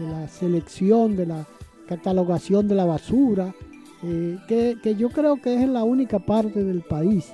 la 0.00 0.28
selección, 0.28 1.16
de 1.16 1.26
la 1.26 1.46
catalogación 1.86 2.68
de 2.68 2.74
la 2.74 2.84
basura, 2.84 3.54
eh, 4.02 4.38
que, 4.82 4.94
yo 4.96 5.10
creo 5.10 5.40
que 5.40 5.62
es 5.62 5.68
la 5.68 5.84
única 5.84 6.18
parte 6.18 6.62
del 6.62 6.82
país 6.82 7.32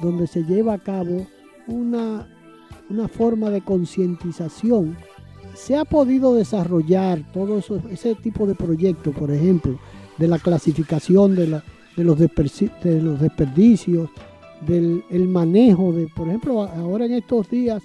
donde 0.00 0.26
se 0.26 0.44
lleva 0.44 0.74
a 0.74 0.78
cabo 0.78 1.26
una, 1.66 2.28
una 2.88 3.08
forma 3.08 3.50
de 3.50 3.62
concientización. 3.62 4.96
Se 5.54 5.76
ha 5.76 5.84
podido 5.84 6.34
desarrollar 6.34 7.22
todo 7.32 7.58
eso, 7.58 7.80
ese 7.90 8.14
tipo 8.14 8.46
de 8.46 8.54
proyectos, 8.54 9.14
por 9.14 9.30
ejemplo, 9.30 9.78
de 10.18 10.28
la 10.28 10.38
clasificación 10.38 11.34
de, 11.34 11.46
la, 11.48 11.64
de, 11.96 12.04
los, 12.04 12.18
de 12.18 13.02
los 13.02 13.20
desperdicios, 13.20 14.10
del 14.66 15.02
el 15.10 15.28
manejo 15.28 15.92
de, 15.92 16.08
por 16.08 16.28
ejemplo, 16.28 16.62
ahora 16.62 17.06
en 17.06 17.14
estos 17.14 17.48
días 17.50 17.82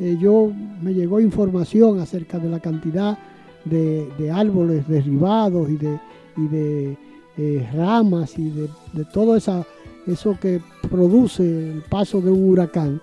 eh, 0.00 0.16
yo 0.18 0.50
me 0.80 0.94
llegó 0.94 1.20
información 1.20 2.00
acerca 2.00 2.38
de 2.38 2.48
la 2.48 2.60
cantidad 2.60 3.18
de, 3.64 4.08
de 4.18 4.30
árboles 4.30 4.86
derribados 4.88 5.68
y 5.70 5.76
de, 5.76 6.00
y 6.36 6.48
de 6.48 6.96
eh, 7.36 7.68
ramas 7.74 8.38
y 8.38 8.48
de, 8.48 8.68
todo 9.12 9.34
esa, 9.34 9.66
eso 10.06 10.38
que 10.40 10.60
produce 10.88 11.42
el 11.72 11.82
paso 11.82 12.20
de 12.20 12.30
un 12.30 12.48
huracán 12.48 13.00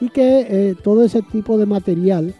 y 0.00 0.08
que 0.08 0.40
eh, 0.50 0.74
todo 0.82 1.04
ese 1.04 1.22
tipo 1.22 1.56
de 1.56 1.64
material, 1.64 2.34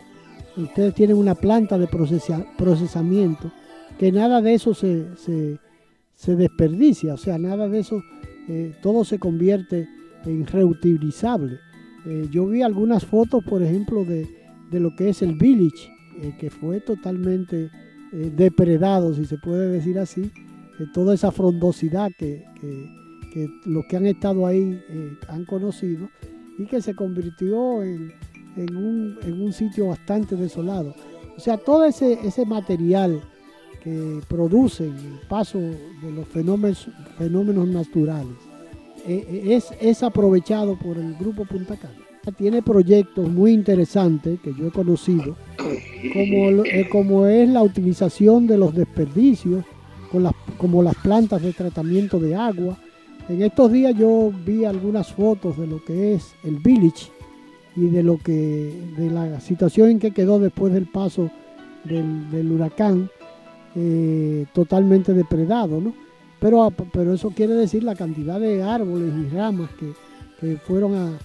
ustedes 0.57 0.95
tienen 0.95 1.17
una 1.17 1.37
planta 1.37 1.79
de 1.79 1.87
procesamiento, 1.87 3.53
que 4.01 4.11
nada 4.11 4.43
de 4.43 4.55
eso 4.55 4.75
se, 4.75 5.07
se, 5.17 6.35
desperdicia, 6.35 7.15
o 7.15 7.17
sea, 7.17 7.39
nada 7.39 7.69
de 7.69 7.79
eso, 7.79 8.03
eh, 8.49 8.75
todo 8.83 9.05
se 9.05 9.21
convierte 9.21 9.87
en 10.25 10.45
reutilizable. 10.45 11.61
yo 12.33 12.49
vi 12.49 12.63
algunas 12.63 13.07
fotos, 13.07 13.45
por 13.45 13.63
ejemplo, 13.63 14.05
de, 14.05 14.27
de 14.73 14.81
lo 14.81 14.97
que 14.97 15.11
es 15.11 15.23
el 15.23 15.37
village, 15.37 15.89
que 16.41 16.51
fue 16.51 16.81
totalmente 16.81 17.71
depredado, 18.13 19.15
si 19.15 19.25
se 19.25 19.39
puede 19.39 19.69
decir 19.69 20.01
así, 20.01 20.33
toda 20.87 21.15
esa 21.15 21.31
frondosidad 21.33 22.11
que, 22.17 22.45
los 23.67 23.85
que 23.87 23.97
han 23.97 24.07
estado 24.07 24.47
ahí 24.47 24.81
eh, 24.89 25.17
han 25.29 25.45
conocido 25.45 26.09
y 26.59 26.67
que 26.67 26.81
se 26.83 26.95
convirtió 26.95 27.83
en, 27.83 28.13
un, 28.57 29.53
sitio 29.53 29.89
bastante 29.89 30.35
desolado. 30.35 30.95
O 31.37 31.41
sea, 31.41 31.57
todo 31.57 31.85
ese, 31.85 32.19
material 32.47 33.23
que 33.83 34.21
produce 34.29 34.87
el 34.87 35.21
paso 35.29 35.59
de 35.59 36.13
los 36.13 36.27
fenómenos, 36.27 37.69
naturales 37.69 38.37
eh, 39.07 39.25
eh, 39.29 39.55
es, 39.55 39.69
es 39.81 40.03
aprovechado 40.03 40.77
por 40.77 40.99
el 40.99 41.15
Grupo 41.15 41.45
Punta 41.45 41.77
Cana. 41.77 41.95
Tiene 42.37 42.61
proyectos 42.61 43.27
muy 43.31 43.53
interesantes 43.53 44.39
que 44.41 44.53
yo 44.53 44.67
he 44.67 44.71
conocido, 44.71 45.35
como, 46.13 46.63
como 46.91 47.27
es 47.27 47.49
la 47.49 47.63
utilización 47.63 48.47
de 48.47 48.59
los 48.59 48.75
desperdicios 48.75 49.65
como 50.57 50.83
las 50.83 50.95
plantas 50.97 51.43
de 51.43 51.53
tratamiento 51.53 52.19
de 52.19 52.35
agua. 52.35 52.77
En 53.29 53.43
estos 53.43 53.71
días 53.71 53.95
yo 53.95 54.33
vi 54.45 54.65
algunas 54.65 55.13
fotos 55.13 55.59
de 55.59 55.67
lo 55.67 55.85
que 55.85 56.15
es 56.15 56.35
el 56.45 56.57
village 56.57 57.11
y 57.77 57.89
de 57.89 58.03
lo 58.03 58.19
que 58.19 58.73
de 58.97 59.11
la 59.11 59.41
situación 59.41 59.91
en 59.91 59.99
que 59.99 60.13
quedó 60.13 60.39
después 60.39 60.73
del 60.73 60.87
paso 60.87 61.31
del, 61.85 62.51
huracán 62.51 63.11
eh, 63.75 64.47
totalmente 64.53 65.15
depredado, 65.15 65.81
¿no? 65.81 65.95
Pero, 66.41 66.73
pero 66.93 67.13
eso 67.13 67.31
quiere 67.31 67.55
decir 67.55 67.83
la 67.83 67.95
cantidad 67.95 68.39
de 68.39 68.63
árboles 68.63 69.13
y 69.15 69.35
ramas 69.35 69.71
que, 70.41 70.57
fueron, 70.57 71.19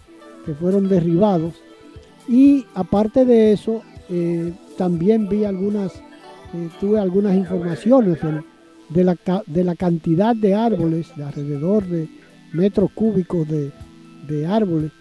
que 0.45 0.53
fueron 0.53 0.89
derribados. 0.89 1.53
Y 2.27 2.65
aparte 2.73 3.25
de 3.25 3.53
eso, 3.53 3.81
eh, 4.09 4.53
también 4.77 5.29
vi 5.29 5.45
algunas, 5.45 5.93
eh, 6.53 6.69
tuve 6.79 6.99
algunas 6.99 7.35
informaciones 7.35 8.19
de 8.89 9.03
la, 9.03 9.17
de 9.45 9.63
la 9.63 9.75
cantidad 9.75 10.35
de 10.35 10.55
árboles, 10.55 11.11
de 11.15 11.23
alrededor 11.23 11.85
de 11.85 12.09
metros 12.53 12.91
cúbicos 12.91 13.47
de, 13.47 13.71
árboles. 14.47 14.91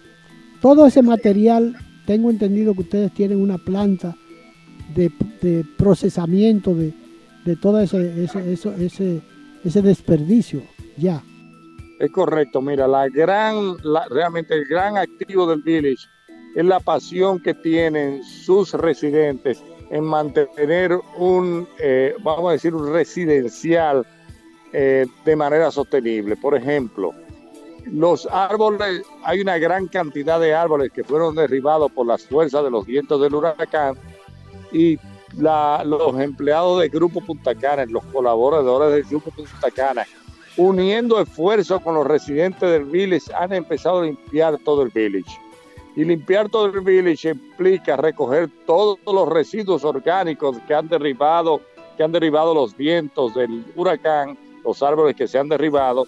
Todo 0.61 0.85
ese 0.85 1.01
material, 1.01 1.75
tengo 2.05 2.29
entendido 2.29 2.73
que 2.73 2.81
ustedes 2.81 3.13
tienen 3.13 3.41
una 3.41 3.57
planta 3.57 4.15
de, 4.95 5.11
procesamiento 5.77 6.75
de, 6.75 6.93
todo 7.61 7.79
ese, 7.79 8.23
ese, 8.23 9.21
ese, 9.63 9.81
desperdicio 9.81 10.61
ya. 10.97 11.23
Es 11.99 12.11
correcto, 12.11 12.61
mira, 12.61 12.87
la 12.87 13.07
gran, 13.07 13.77
realmente 14.09 14.55
el 14.55 14.65
gran 14.65 14.97
activo 14.97 15.47
del 15.47 15.61
village 15.61 16.07
es 16.55 16.65
la 16.65 16.79
pasión 16.79 17.39
que 17.39 17.53
tienen 17.53 18.23
sus 18.23 18.73
residentes 18.73 19.63
en 19.93 20.03
mantener 20.05 20.99
un, 21.17 21.67
eh, 21.77 22.15
vamos 22.23 22.49
a 22.49 22.53
decir, 22.53 22.73
un 22.73 22.91
residencial 22.91 24.03
eh, 24.73 25.05
de 25.23 25.35
manera 25.35 25.69
sostenible. 25.69 26.35
Por 26.35 26.57
ejemplo, 26.57 27.11
los 27.85 28.27
árboles, 28.31 29.03
hay 29.23 29.41
una 29.41 29.59
gran 29.59 29.87
cantidad 29.87 30.39
de 30.39 30.55
árboles 30.55 30.91
que 30.91 31.03
fueron 31.03 31.35
derribados 31.35 31.91
por 31.91 32.07
las 32.07 32.25
fuerzas 32.25 32.63
de 32.63 32.71
los 32.71 32.87
vientos 32.87 33.21
del 33.21 33.35
huracán 33.35 33.95
y 34.71 34.97
los 35.37 36.19
empleados 36.19 36.81
del 36.81 36.89
Grupo 36.89 37.21
Punta 37.21 37.53
Cana, 37.53 37.85
los 37.85 38.03
colaboradores 38.05 38.95
del 38.95 39.03
Grupo 39.03 39.29
Punta 39.29 39.69
Cana, 39.69 40.07
uniendo 40.57 41.21
esfuerzos 41.21 41.79
con 41.83 41.93
los 41.93 42.07
residentes 42.07 42.67
del 42.67 42.85
village, 42.85 43.31
han 43.35 43.53
empezado 43.53 43.99
a 43.99 44.05
limpiar 44.05 44.57
todo 44.57 44.81
el 44.81 44.89
village. 44.89 45.39
Y 45.95 46.03
limpiar 46.03 46.49
todo 46.49 46.65
el 46.65 46.81
village 46.81 47.29
implica 47.29 47.95
recoger 47.95 48.49
todos 48.65 48.97
los 49.05 49.29
residuos 49.29 49.83
orgánicos 49.83 50.57
que 50.67 50.73
han 50.73 50.87
derribado, 50.87 51.61
que 51.95 52.03
han 52.03 52.11
derribado 52.11 52.53
los 52.53 52.75
vientos 52.75 53.35
del 53.35 53.63
huracán, 53.75 54.37
los 54.63 54.81
árboles 54.81 55.15
que 55.15 55.27
se 55.27 55.37
han 55.37 55.49
derribado, 55.49 56.07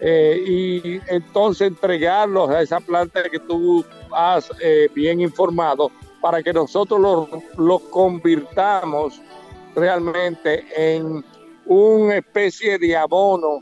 eh, 0.00 0.44
y 0.46 1.00
entonces 1.12 1.68
entregarlos 1.68 2.50
a 2.50 2.62
esa 2.62 2.78
planta 2.78 3.28
que 3.28 3.40
tú 3.40 3.84
has 4.12 4.48
eh, 4.60 4.88
bien 4.94 5.20
informado 5.20 5.90
para 6.20 6.42
que 6.42 6.52
nosotros 6.52 7.00
los 7.00 7.28
lo 7.56 7.78
convirtamos 7.90 9.20
realmente 9.74 10.64
en 10.76 11.24
una 11.66 12.16
especie 12.16 12.78
de 12.78 12.96
abono 12.96 13.60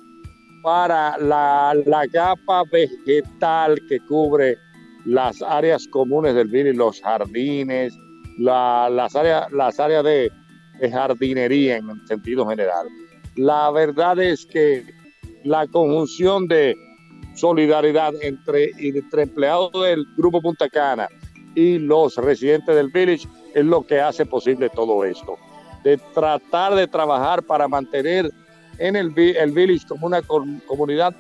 para 0.62 1.16
la, 1.18 1.74
la 1.86 2.06
capa 2.08 2.64
vegetal 2.70 3.80
que 3.88 4.00
cubre 4.00 4.58
las 5.06 5.40
áreas 5.40 5.86
comunes 5.88 6.34
del 6.34 6.48
vino 6.48 6.72
los 6.72 7.00
jardines, 7.00 7.96
las 8.38 9.14
áreas, 9.14 9.50
las 9.52 9.80
áreas 9.80 10.04
de, 10.04 10.30
jardinería 10.90 11.78
en 11.78 12.06
sentido 12.06 12.46
general. 12.46 12.86
La 13.36 13.70
verdad 13.70 14.18
es 14.18 14.44
que 14.44 14.84
la 15.44 15.66
conjunción 15.68 16.46
de 16.48 16.76
solidaridad 17.34 18.12
entre, 18.20 18.72
empleados 18.78 19.72
del 19.72 20.04
Grupo 20.18 20.42
Punta 20.42 20.68
Cana 20.68 21.08
y 21.54 21.78
los 21.78 22.16
residentes 22.16 22.74
del 22.74 22.90
village 22.90 23.26
es 23.54 23.64
lo 23.64 23.86
que 23.86 24.00
hace 24.00 24.26
posible 24.26 24.68
todo 24.68 25.04
esto. 25.04 25.38
De 25.82 25.96
tratar 26.12 26.74
de 26.74 26.86
trabajar 26.88 27.42
para 27.42 27.68
mantener 27.68 28.30
en 28.78 28.96
el, 28.96 29.14
el 29.16 29.52
village 29.52 29.86
como 29.86 30.06
una 30.06 30.20
comunidad 30.20 31.14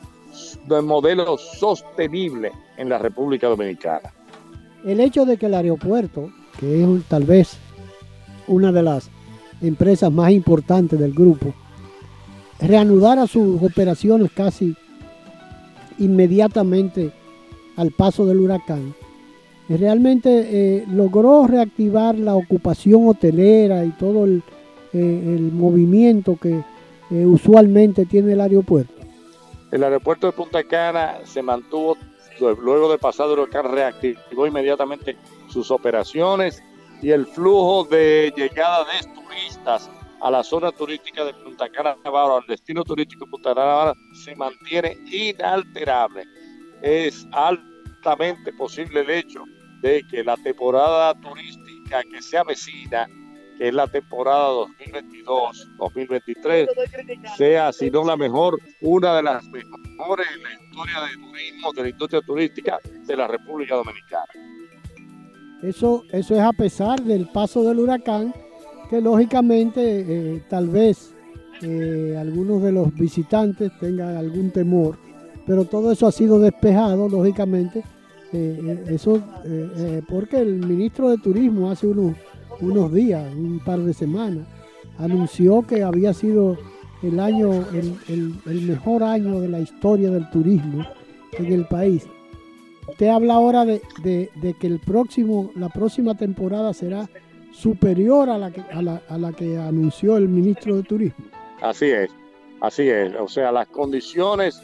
modelo 0.82 1.38
sostenible 1.38 2.52
en 2.76 2.88
la 2.88 2.98
República 2.98 3.48
Dominicana. 3.48 4.12
El 4.84 5.00
hecho 5.00 5.24
de 5.24 5.36
que 5.36 5.46
el 5.46 5.54
aeropuerto, 5.54 6.30
que 6.58 6.82
es 6.82 7.04
tal 7.08 7.24
vez 7.24 7.58
una 8.46 8.72
de 8.72 8.82
las 8.82 9.10
empresas 9.60 10.12
más 10.12 10.30
importantes 10.30 10.98
del 10.98 11.12
grupo, 11.12 11.52
reanudara 12.60 13.26
sus 13.26 13.62
operaciones 13.62 14.30
casi 14.32 14.74
inmediatamente 15.98 17.12
al 17.76 17.90
paso 17.90 18.26
del 18.26 18.40
huracán, 18.40 18.94
realmente 19.68 20.28
eh, 20.50 20.84
logró 20.88 21.46
reactivar 21.46 22.16
la 22.16 22.34
ocupación 22.34 23.08
hotelera 23.08 23.84
y 23.84 23.90
todo 23.90 24.24
el, 24.24 24.42
el 24.92 25.50
movimiento 25.52 26.36
que 26.36 26.62
usualmente 27.10 28.06
tiene 28.06 28.32
el 28.32 28.40
aeropuerto. 28.40 28.95
El 29.72 29.82
aeropuerto 29.82 30.26
de 30.28 30.32
Punta 30.32 30.62
Cana 30.64 31.18
se 31.24 31.42
mantuvo, 31.42 31.96
luego 32.40 32.90
de 32.90 32.98
pasar 32.98 33.26
el 33.26 33.38
huracán, 33.38 33.72
reactivó 33.72 34.46
inmediatamente 34.46 35.16
sus 35.48 35.70
operaciones 35.70 36.62
y 37.02 37.10
el 37.10 37.26
flujo 37.26 37.84
de 37.84 38.32
llegada 38.36 38.84
de 38.84 39.08
turistas 39.14 39.90
a 40.20 40.30
la 40.30 40.42
zona 40.42 40.72
turística 40.72 41.24
de 41.24 41.34
Punta 41.34 41.68
Cana 41.68 41.96
Navarro, 42.04 42.36
al 42.36 42.46
destino 42.46 42.84
turístico 42.84 43.24
de 43.24 43.30
Punta 43.30 43.54
Cana 43.54 43.66
Navarro, 43.66 43.94
se 44.24 44.36
mantiene 44.36 44.96
inalterable. 45.10 46.24
Es 46.82 47.26
altamente 47.32 48.52
posible 48.52 49.00
el 49.00 49.10
hecho 49.10 49.44
de 49.82 50.02
que 50.10 50.24
la 50.24 50.36
temporada 50.36 51.14
turística 51.20 52.02
que 52.04 52.22
se 52.22 52.38
avecina, 52.38 53.08
que 53.56 53.68
es 53.68 53.74
la 53.74 53.86
temporada 53.86 54.48
2022-2023, 55.78 56.68
sea, 57.36 57.72
si 57.72 57.90
no 57.90 58.04
la 58.04 58.16
mejor, 58.16 58.58
una 58.80 59.16
de 59.16 59.22
las 59.22 59.44
mejores 59.44 60.26
en 60.34 60.42
la 60.42 60.52
historia 60.52 61.00
de 61.00 61.14
turismo, 61.14 61.72
de 61.72 61.82
la 61.82 61.88
industria 61.88 62.20
turística 62.22 62.78
de 62.84 63.16
la 63.16 63.26
República 63.26 63.74
Dominicana. 63.76 64.26
Eso, 65.62 66.04
eso 66.12 66.34
es 66.34 66.40
a 66.40 66.52
pesar 66.52 67.00
del 67.02 67.28
paso 67.28 67.62
del 67.62 67.78
huracán, 67.78 68.34
que 68.90 69.00
lógicamente 69.00 70.04
eh, 70.06 70.42
tal 70.48 70.68
vez 70.68 71.14
eh, 71.62 72.16
algunos 72.18 72.62
de 72.62 72.72
los 72.72 72.94
visitantes 72.94 73.72
tengan 73.80 74.16
algún 74.16 74.50
temor, 74.50 74.98
pero 75.46 75.64
todo 75.64 75.90
eso 75.92 76.06
ha 76.06 76.12
sido 76.12 76.38
despejado, 76.38 77.08
lógicamente. 77.08 77.82
Eh, 78.32 78.84
eso 78.88 79.22
porque 80.08 80.40
el 80.40 80.56
ministro 80.56 81.08
de 81.08 81.18
Turismo 81.18 81.70
hace 81.70 81.86
unos, 81.86 82.16
unos 82.60 82.92
días, 82.92 83.32
un 83.34 83.60
par 83.64 83.80
de 83.80 83.92
semanas, 83.92 84.46
anunció 84.98 85.62
que 85.62 85.82
había 85.82 86.12
sido 86.14 86.56
el 87.02 87.20
año, 87.20 87.52
el, 87.72 88.34
el 88.46 88.62
mejor 88.62 89.02
año 89.02 89.40
de 89.40 89.48
la 89.48 89.60
historia 89.60 90.10
del 90.10 90.28
turismo 90.30 90.84
en 91.38 91.52
el 91.52 91.66
país. 91.66 92.06
Usted 92.88 93.08
habla 93.08 93.34
ahora 93.34 93.64
de, 93.64 94.30
que 94.58 94.66
el 94.66 94.78
próximo, 94.78 95.50
la 95.54 95.68
próxima 95.68 96.14
temporada 96.14 96.72
será 96.72 97.08
superior 97.52 98.30
a 98.30 98.38
la, 98.38 98.50
que, 98.50 98.60
a, 98.60 98.82
la, 98.82 99.32
que 99.32 99.58
anunció 99.58 100.16
el 100.16 100.28
ministro 100.28 100.76
de 100.76 100.82
Turismo. 100.82 101.24
Así 101.60 101.86
es, 101.86 102.10
así 102.60 102.88
es. 102.88 103.12
O 103.18 103.28
sea, 103.28 103.50
las 103.50 103.66
condiciones 103.68 104.62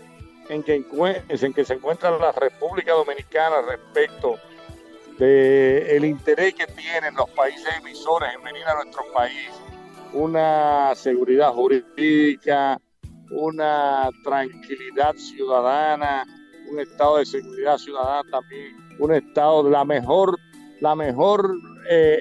en 0.49 0.63
que, 0.63 0.85
en 1.29 1.53
que 1.53 1.65
se 1.65 1.75
encuentra 1.75 2.17
la 2.19 2.33
República 2.33 2.93
Dominicana 2.93 3.57
respecto 3.69 4.37
el 5.19 6.05
interés 6.05 6.55
que 6.55 6.67
tienen 6.67 7.15
los 7.15 7.31
países 7.31 7.69
emisores 7.79 8.31
en 8.35 8.43
venir 8.43 8.65
a 8.67 8.75
nuestro 8.75 9.03
país, 9.15 9.51
una 10.13 10.95
seguridad 10.95 11.53
jurídica, 11.53 12.81
una 13.31 14.11
tranquilidad 14.25 15.15
ciudadana, 15.15 16.25
un 16.71 16.81
estado 16.81 17.19
de 17.19 17.27
seguridad 17.27 17.79
ciudadana 17.79 18.29
también, 18.31 18.77
un 18.99 19.13
estado 19.15 19.65
de 19.65 19.71
la 19.71 19.85
mejor, 19.85 20.39
la 20.81 20.95
mejor 20.95 21.55
eh, 21.89 22.21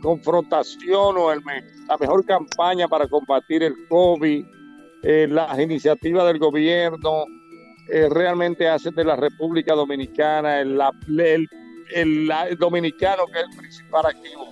confrontación 0.00 1.16
o 1.16 1.34
la 1.34 1.96
mejor 1.98 2.24
campaña 2.24 2.88
para 2.88 3.06
combatir 3.08 3.62
el 3.62 3.74
COVID, 3.88 4.44
eh, 5.02 5.26
las 5.28 5.58
iniciativas 5.58 6.26
del 6.26 6.38
gobierno 6.38 7.24
eh, 7.88 8.08
realmente 8.08 8.68
hacen 8.68 8.94
de 8.94 9.04
la 9.04 9.16
República 9.16 9.74
Dominicana 9.74 10.60
el, 10.60 10.80
el, 11.18 11.48
el, 11.94 12.30
dominicano 12.58 13.26
que 13.26 13.40
es 13.40 13.46
el 13.50 13.56
principal 13.56 14.06
activo 14.06 14.48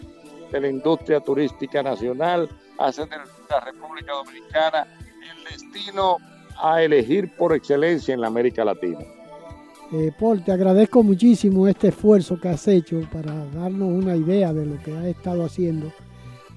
de 0.50 0.60
la 0.60 0.68
industria 0.68 1.20
turística 1.20 1.82
nacional, 1.82 2.48
hacen 2.78 3.08
de 3.08 3.16
la 3.48 3.60
República 3.60 4.12
Dominicana 4.12 4.86
el 5.22 5.44
destino 5.44 6.18
a 6.60 6.82
elegir 6.82 7.34
por 7.36 7.54
excelencia 7.54 8.14
en 8.14 8.20
la 8.20 8.26
América 8.26 8.64
Latina. 8.64 9.00
Eh, 9.92 10.12
Paul, 10.18 10.44
te 10.44 10.52
agradezco 10.52 11.02
muchísimo 11.02 11.66
este 11.66 11.88
esfuerzo 11.88 12.38
que 12.40 12.48
has 12.48 12.66
hecho 12.68 13.00
para 13.12 13.32
darnos 13.46 13.88
una 13.88 14.14
idea 14.14 14.52
de 14.52 14.66
lo 14.66 14.78
que 14.82 14.92
ha 14.92 15.08
estado 15.08 15.44
haciendo 15.44 15.92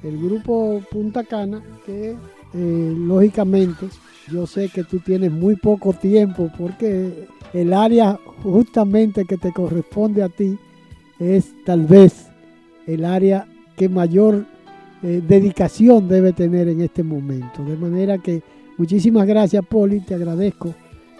el 0.03 0.17
grupo 0.21 0.81
Punta 0.91 1.23
Cana, 1.23 1.63
que 1.85 2.11
eh, 2.11 2.93
lógicamente 2.95 3.87
yo 4.31 4.45
sé 4.45 4.69
que 4.69 4.83
tú 4.83 4.99
tienes 4.99 5.31
muy 5.31 5.55
poco 5.55 5.93
tiempo 5.93 6.51
porque 6.57 7.27
el 7.53 7.73
área 7.73 8.19
justamente 8.43 9.25
que 9.25 9.37
te 9.37 9.51
corresponde 9.51 10.23
a 10.23 10.29
ti 10.29 10.57
es 11.19 11.53
tal 11.65 11.85
vez 11.85 12.29
el 12.87 13.05
área 13.05 13.47
que 13.75 13.89
mayor 13.89 14.45
eh, 15.01 15.21
dedicación 15.27 16.07
debe 16.07 16.33
tener 16.33 16.67
en 16.67 16.81
este 16.81 17.03
momento. 17.03 17.63
De 17.63 17.75
manera 17.75 18.17
que 18.17 18.41
Muchísimas 18.77 19.27
gracias, 19.27 19.63
Poli, 19.67 19.99
te 19.99 20.15
agradezco 20.15 20.69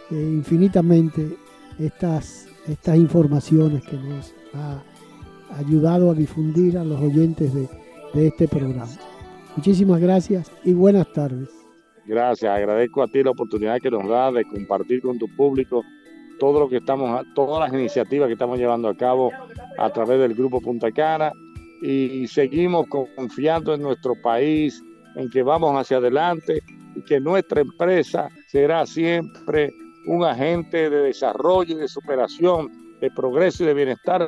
eh, 0.10 0.16
infinitamente 0.16 1.38
estas, 1.78 2.50
estas 2.68 2.98
informaciones 2.98 3.84
que 3.84 3.96
nos 3.96 4.34
ha 4.56 4.82
ayudado 5.58 6.10
a 6.10 6.16
difundir 6.16 6.80
a 6.80 6.84
los 6.84 7.00
oyentes 7.00 7.54
de, 7.54 7.70
este 8.16 8.48
programa. 8.48 8.92
Muchísimas 9.56 10.02
gracias 10.02 10.52
y 10.64 10.74
buenas 10.74 11.12
tardes. 11.14 11.50
Gracias, 12.06 12.52
agradezco 12.52 13.04
a 13.04 13.08
ti 13.08 13.24
la 13.24 13.32
oportunidad 13.32 13.80
que 13.80 13.90
nos 13.90 14.08
da 14.08 14.32
de 14.32 14.46
compartir 14.46 15.02
con 15.02 15.18
tu 15.18 15.28
público 15.36 15.84
todo 16.40 16.60
lo 16.60 16.70
que 16.70 16.78
estamos, 16.78 17.26
todas 17.36 17.60
las 17.60 17.80
iniciativas 17.80 18.28
que 18.28 18.34
estamos 18.34 18.58
llevando 18.58 18.88
a 18.88 18.96
cabo 18.96 19.32
a 19.78 19.90
través 19.92 20.20
del 20.20 20.34
Grupo 20.34 20.62
Punta 20.62 20.92
Cana 20.92 21.32
y 21.82 22.28
seguimos 22.28 22.88
confiando 22.88 23.74
en 23.74 23.82
nuestro 23.82 24.14
país, 24.22 24.82
en 25.16 25.30
que 25.30 25.44
vamos 25.44 25.76
hacia 25.76 25.98
adelante 25.98 26.62
y 26.96 27.02
que 27.02 27.20
nuestra 27.20 27.62
empresa 27.62 28.30
será 28.48 28.86
siempre 28.86 29.74
un 30.06 30.24
agente 30.24 30.90
de 30.90 30.98
desarrollo 30.98 31.76
y 31.76 31.80
de 31.80 31.88
superación, 31.88 32.72
de 33.00 33.12
progreso 33.12 33.64
y 33.64 33.68
de 33.68 33.74
bienestar 33.74 34.28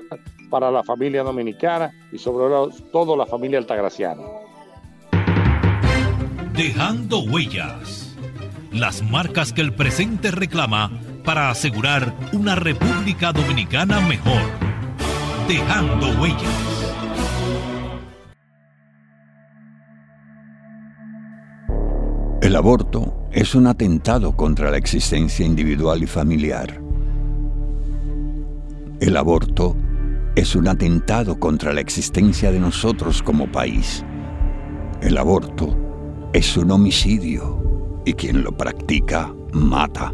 para 0.49 0.71
la 0.71 0.83
familia 0.83 1.23
dominicana 1.23 1.91
y 2.11 2.17
sobre 2.17 2.45
todo 2.91 3.15
la 3.15 3.25
familia 3.25 3.57
altagraciana. 3.59 4.21
Dejando 6.53 7.19
huellas, 7.23 8.15
las 8.71 9.01
marcas 9.03 9.51
que 9.51 9.61
el 9.61 9.73
presente 9.73 10.31
reclama 10.31 10.91
para 11.25 11.49
asegurar 11.49 12.15
una 12.33 12.55
República 12.55 13.33
Dominicana 13.33 13.99
mejor. 14.01 14.41
Dejando 15.47 16.07
huellas. 16.21 16.85
El 22.41 22.55
aborto 22.55 23.27
es 23.31 23.55
un 23.55 23.65
atentado 23.65 24.35
contra 24.35 24.69
la 24.69 24.77
existencia 24.77 25.45
individual 25.45 26.03
y 26.03 26.07
familiar. 26.07 26.79
El 28.99 29.17
aborto 29.17 29.75
es 30.35 30.55
un 30.55 30.67
atentado 30.67 31.39
contra 31.39 31.73
la 31.73 31.81
existencia 31.81 32.51
de 32.51 32.59
nosotros 32.59 33.23
como 33.23 33.51
país. 33.51 34.05
El 35.01 35.17
aborto 35.17 35.75
es 36.33 36.55
un 36.55 36.71
homicidio 36.71 38.01
y 38.05 38.13
quien 38.13 38.43
lo 38.43 38.55
practica 38.55 39.33
mata. 39.51 40.13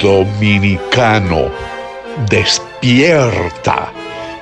dominicano, 0.00 1.50
despierta. 2.28 3.92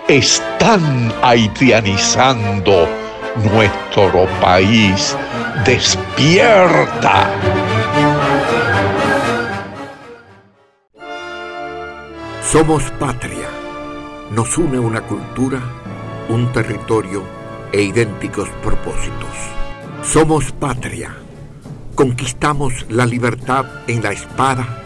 Están 0.08 1.12
haitianizando 1.22 2.88
nuestro 3.52 4.26
país. 4.40 5.16
Despierta. 5.64 7.30
Somos 12.42 12.84
patria. 12.98 13.48
Nos 14.30 14.56
une 14.58 14.78
una 14.78 15.00
cultura, 15.00 15.60
un 16.28 16.52
territorio 16.52 17.22
e 17.72 17.82
idénticos 17.82 18.48
propósitos. 18.62 19.36
Somos 20.02 20.52
patria. 20.52 21.16
Conquistamos 21.94 22.86
la 22.88 23.06
libertad 23.06 23.66
en 23.88 24.02
la 24.02 24.12
espada, 24.12 24.85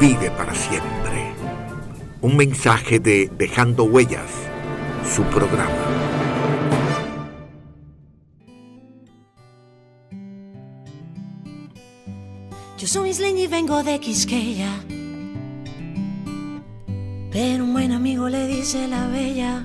vive 0.00 0.30
para 0.30 0.54
siempre. 0.54 1.32
Un 2.20 2.36
mensaje 2.36 2.98
de 2.98 3.30
Dejando 3.36 3.84
Huellas, 3.84 4.30
su 5.14 5.22
programa. 5.24 5.72
Yo 12.78 12.86
soy 12.86 13.10
isleña 13.10 13.44
y 13.44 13.46
vengo 13.46 13.82
de 13.82 13.98
Quisqueya. 13.98 14.72
Pero 17.30 17.64
un 17.64 17.72
buen 17.72 17.92
amigo 17.92 18.28
le 18.28 18.46
dice 18.46 18.86
la 18.88 19.08
bella. 19.08 19.64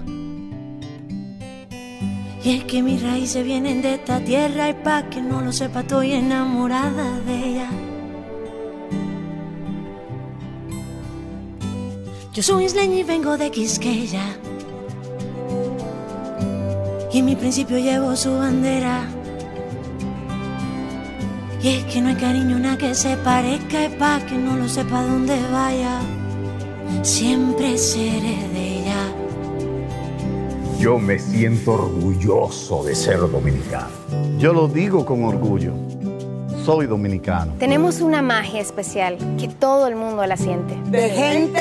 Y 2.43 2.57
es 2.57 2.63
que 2.63 2.81
mis 2.81 3.01
raíces 3.03 3.45
vienen 3.45 3.81
de 3.81 3.95
esta 3.95 4.19
tierra 4.19 4.69
y 4.69 4.73
pa' 4.73 5.09
que 5.09 5.21
no 5.21 5.41
lo 5.41 5.51
sepa 5.51 5.81
estoy 5.81 6.13
enamorada 6.13 7.19
de 7.19 7.35
ella. 7.35 7.90
Yo 12.33 12.41
soy 12.41 12.63
isleña 12.63 12.99
y 12.99 13.03
vengo 13.03 13.37
de 13.37 13.51
Quisqueya. 13.51 14.23
Y 17.11 17.19
en 17.19 17.25
mi 17.25 17.35
principio 17.35 17.77
llevo 17.77 18.15
su 18.15 18.31
bandera. 18.31 19.03
Y 21.61 21.67
es 21.67 21.83
que 21.83 21.99
no 21.99 22.07
hay 22.07 22.15
cariño 22.15 22.55
una 22.55 22.77
que 22.77 22.95
se 22.95 23.17
parezca 23.17 23.83
y 23.83 23.89
pa' 23.97 24.21
que 24.25 24.37
no 24.37 24.55
lo 24.55 24.69
sepa 24.69 25.03
dónde 25.03 25.37
vaya. 25.51 25.99
Siempre 27.01 27.77
seré 27.77 28.37
de 28.53 28.79
ella. 28.79 29.13
Yo 30.79 30.99
me 30.99 31.19
siento 31.19 31.73
orgulloso 31.73 32.85
de 32.85 32.95
ser 32.95 33.19
dominicano. 33.19 33.89
Yo 34.37 34.53
lo 34.53 34.69
digo 34.69 35.05
con 35.05 35.25
orgullo. 35.25 35.73
Soy 36.63 36.87
dominicano. 36.87 37.55
Tenemos 37.59 37.99
una 37.99 38.21
magia 38.21 38.61
especial 38.61 39.17
que 39.37 39.49
todo 39.49 39.87
el 39.87 39.97
mundo 39.97 40.25
la 40.25 40.37
siente. 40.37 40.77
De 40.89 41.09
gente 41.09 41.59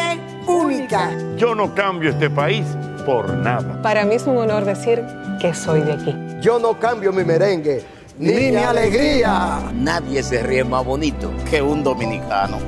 única. 0.50 1.10
Yo 1.36 1.54
no 1.54 1.74
cambio 1.74 2.10
este 2.10 2.28
país 2.28 2.64
por 3.06 3.32
nada. 3.34 3.80
Para 3.82 4.04
mí 4.04 4.14
es 4.14 4.26
un 4.26 4.36
honor 4.36 4.64
decir 4.64 5.02
que 5.40 5.54
soy 5.54 5.80
de 5.82 5.92
aquí. 5.92 6.16
Yo 6.40 6.58
no 6.58 6.78
cambio 6.78 7.12
mi 7.12 7.24
merengue 7.24 7.84
ni, 8.18 8.50
mi 8.50 8.56
alegría. 8.56 9.60
Nadie 9.74 10.22
se 10.22 10.42
ríe 10.42 10.64
más 10.64 10.84
bonito 10.84 11.32
que 11.50 11.62
un 11.62 11.82
dominicano. 11.82 12.58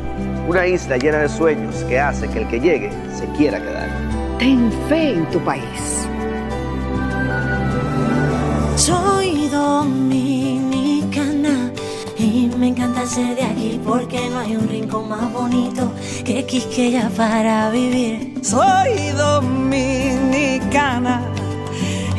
Una 0.48 0.66
isla 0.66 0.96
llena 0.96 1.18
de 1.18 1.28
sueños 1.28 1.76
que 1.88 2.00
hace 2.00 2.28
que 2.28 2.40
el 2.40 2.48
que 2.48 2.60
llegue 2.60 2.90
se 3.14 3.26
quiera 3.36 3.60
quedar. 3.60 3.88
Ten 4.38 4.72
fe 4.88 5.12
en 5.12 5.30
tu 5.30 5.38
país. 5.40 6.08
Soy 8.76 9.48
dominicana 9.48 10.14
y 10.14 10.21
me 12.62 12.68
encanta 12.68 13.04
ser 13.04 13.34
de 13.34 13.42
aquí 13.42 13.80
porque 13.84 14.30
no 14.30 14.38
hay 14.38 14.54
un 14.54 14.68
rincón 14.68 15.08
más 15.08 15.32
bonito 15.32 15.92
que 16.24 16.46
Quisqueya 16.46 17.10
para 17.16 17.70
vivir. 17.70 18.34
Soy 18.40 19.08
dominicana 19.18 21.22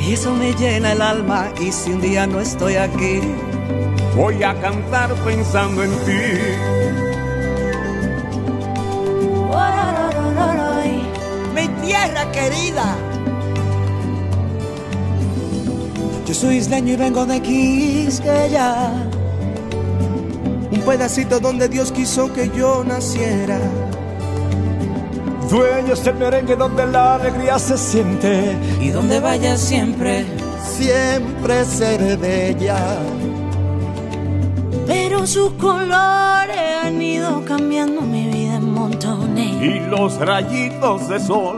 y 0.05 0.11
eso 0.11 0.35
me 0.35 0.53
llena 0.55 0.91
el 0.91 1.01
alma 1.01 1.47
y 1.61 1.71
si 1.71 1.93
un 1.93 2.01
día 2.01 2.27
no 2.27 2.41
estoy 2.41 2.75
aquí, 2.75 3.21
voy 4.17 4.43
a 4.43 4.53
cantar 4.59 5.13
pensando 5.23 5.81
en 5.81 5.91
ti. 6.05 6.23
Mi 11.55 11.69
tierra 11.85 12.29
querida. 12.33 12.97
Yo 16.25 16.33
soy 16.33 16.57
isleño 16.57 16.95
y 16.95 16.97
vengo 16.97 17.25
de 17.25 17.41
Quisqueya, 17.41 18.91
pedacito 20.85 21.39
donde 21.39 21.67
Dios 21.69 21.91
quiso 21.91 22.31
que 22.33 22.49
yo 22.49 22.83
naciera. 22.83 23.59
Dueños 25.49 26.03
del 26.03 26.15
merengue 26.15 26.55
donde 26.55 26.85
la 26.87 27.15
alegría 27.15 27.59
se 27.59 27.77
siente 27.77 28.57
y 28.81 28.89
donde 28.89 29.19
vaya 29.19 29.57
siempre, 29.57 30.25
siempre 30.63 31.65
seré 31.65 32.15
bella. 32.15 32.97
Pero 34.87 35.25
sus 35.27 35.51
colores 35.53 36.57
han 36.83 37.01
ido 37.01 37.43
cambiando 37.45 38.01
mi 38.01 38.27
vida 38.27 38.55
en 38.55 38.73
montones. 38.73 39.61
Y 39.61 39.79
los 39.89 40.17
rayitos 40.19 41.07
de 41.07 41.19
sol, 41.19 41.57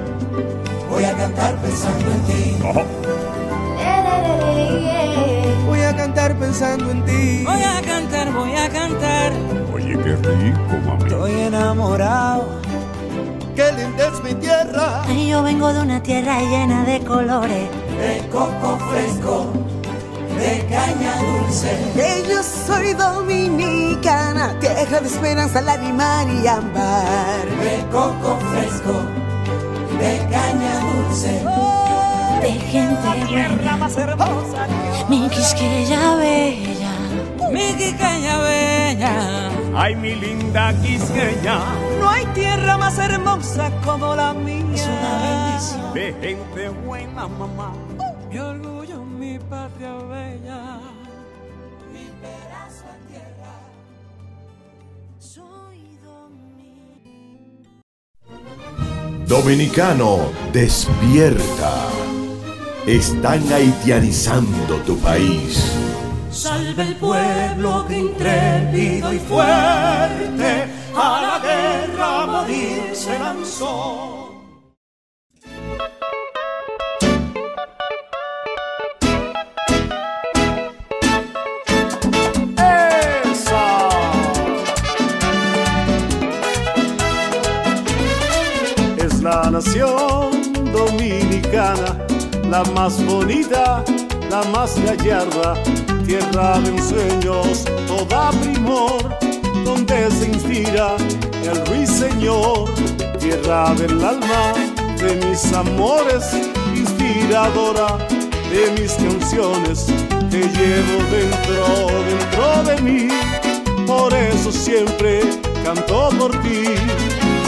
voy 1.01 1.09
a 1.09 1.17
cantar 1.17 1.55
pensando 1.57 2.11
en 2.11 2.21
ti. 2.25 2.57
Voy 5.65 5.81
a 5.81 5.95
cantar 5.95 6.35
pensando 6.35 6.91
en 6.91 7.05
ti. 7.05 7.43
Voy 7.43 7.63
a 7.63 7.81
cantar, 7.81 8.31
voy 8.31 8.55
a 8.55 8.69
cantar. 8.69 9.31
Oye, 9.73 9.97
qué 10.03 10.15
rico, 10.15 10.77
mami. 10.85 11.03
Estoy 11.03 11.31
enamorado. 11.31 12.61
Qué 13.55 13.71
linda 13.73 14.07
es 14.13 14.23
mi 14.23 14.33
tierra. 14.35 15.01
Y 15.09 15.29
yo 15.29 15.41
vengo 15.41 15.73
de 15.73 15.81
una 15.81 16.03
tierra 16.03 16.39
llena 16.39 16.85
de 16.85 16.99
colores. 16.99 17.69
De 17.99 18.27
coco 18.31 18.77
fresco, 18.91 19.53
de 20.37 20.65
caña 20.67 21.15
dulce. 21.19 21.77
Que 21.95 22.29
yo 22.29 22.43
soy 22.43 22.93
dominicana, 22.93 24.55
tierra 24.59 24.99
de 24.99 25.07
esperanza, 25.07 25.61
lágrima 25.61 26.25
y 26.25 26.47
ámbar. 26.47 27.45
De 27.63 27.85
coco 27.91 28.37
fresco, 28.51 28.93
de 29.99 30.17
caña 30.29 30.50
dulce. 31.11 31.43
de 32.41 32.51
gente 32.51 33.25
tierra 33.27 33.77
más 33.77 33.97
hermosa. 33.97 34.67
Mi 35.09 35.29
Quisqueya 35.29 36.15
bella. 36.15 36.93
Mi 37.51 37.73
Quisqueya 37.73 38.37
bella. 38.39 39.49
Ay, 39.75 39.95
mi 39.95 40.15
linda 40.15 40.73
Quisqueya. 40.81 41.59
No 41.99 42.09
hay 42.09 42.25
tierra 42.27 42.77
más 42.77 42.97
hermosa 42.97 43.71
como 43.83 44.15
la 44.15 44.33
mía. 44.33 44.63
Es 44.73 44.87
una 44.87 45.13
bendición. 45.21 45.93
De 45.93 46.13
gente 46.21 46.69
buena, 46.69 47.27
mamá. 47.27 47.73
Mi 48.29 48.39
Dominicano, 59.31 60.29
despierta. 60.51 61.87
Están 62.85 63.41
haitianizando 63.53 64.75
tu 64.85 64.97
país. 64.97 65.71
Salve 66.29 66.83
el 66.83 66.95
pueblo 66.97 67.85
que 67.87 67.97
intrépido 67.97 69.13
y 69.13 69.19
fuerte 69.19 70.67
a 70.93 71.21
la 71.21 71.39
guerra 71.39 72.23
a 72.23 72.27
morir 72.27 72.89
se 72.91 73.17
lanzó. 73.17 74.20
Nación 89.51 90.31
dominicana, 90.71 91.97
la 92.49 92.63
más 92.73 93.03
bonita, 93.05 93.83
la 94.29 94.43
más 94.51 94.79
gallarda, 94.81 95.61
tierra 96.05 96.57
de 96.59 96.69
ensueños, 96.69 97.65
toda 97.85 98.31
primor, 98.41 99.03
donde 99.65 100.09
se 100.11 100.27
inspira 100.29 100.95
el 101.43 101.65
ruiseñor, 101.65 102.69
tierra 103.19 103.73
del 103.75 104.03
alma, 104.03 104.53
de 104.97 105.27
mis 105.27 105.51
amores, 105.51 106.23
inspiradora 106.73 107.97
de 108.51 108.81
mis 108.81 108.93
canciones 108.93 109.87
que 110.29 110.39
llevo 110.39 110.97
dentro, 111.11 111.87
dentro 112.07 112.63
de 112.63 112.81
mí. 112.81 113.07
Por 113.85 114.13
eso 114.13 114.51
siempre 114.51 115.21
canto 115.65 116.09
por 116.17 116.31
ti. 116.41 116.63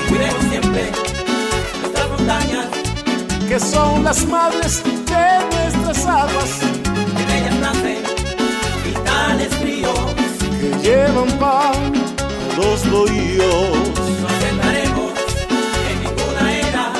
Cuidemos 0.09 0.43
siempre 0.49 1.12
que 3.53 3.59
son 3.59 4.03
las 4.03 4.25
madres 4.25 4.81
de 4.83 5.27
nuestras 5.51 6.07
aguas. 6.07 6.51
En 7.21 7.29
ellas 7.37 7.55
nacen 7.61 8.01
vitales 8.83 9.53
fríos 9.61 9.99
que 10.59 10.69
llevan 10.81 11.29
pan 11.37 11.93
a 12.23 12.57
los 12.57 12.89
bohíos. 12.89 13.77
No 14.21 14.27
aceptaremos 14.27 15.11
en 15.89 15.97
ninguna 16.03 16.43
era 16.67 16.93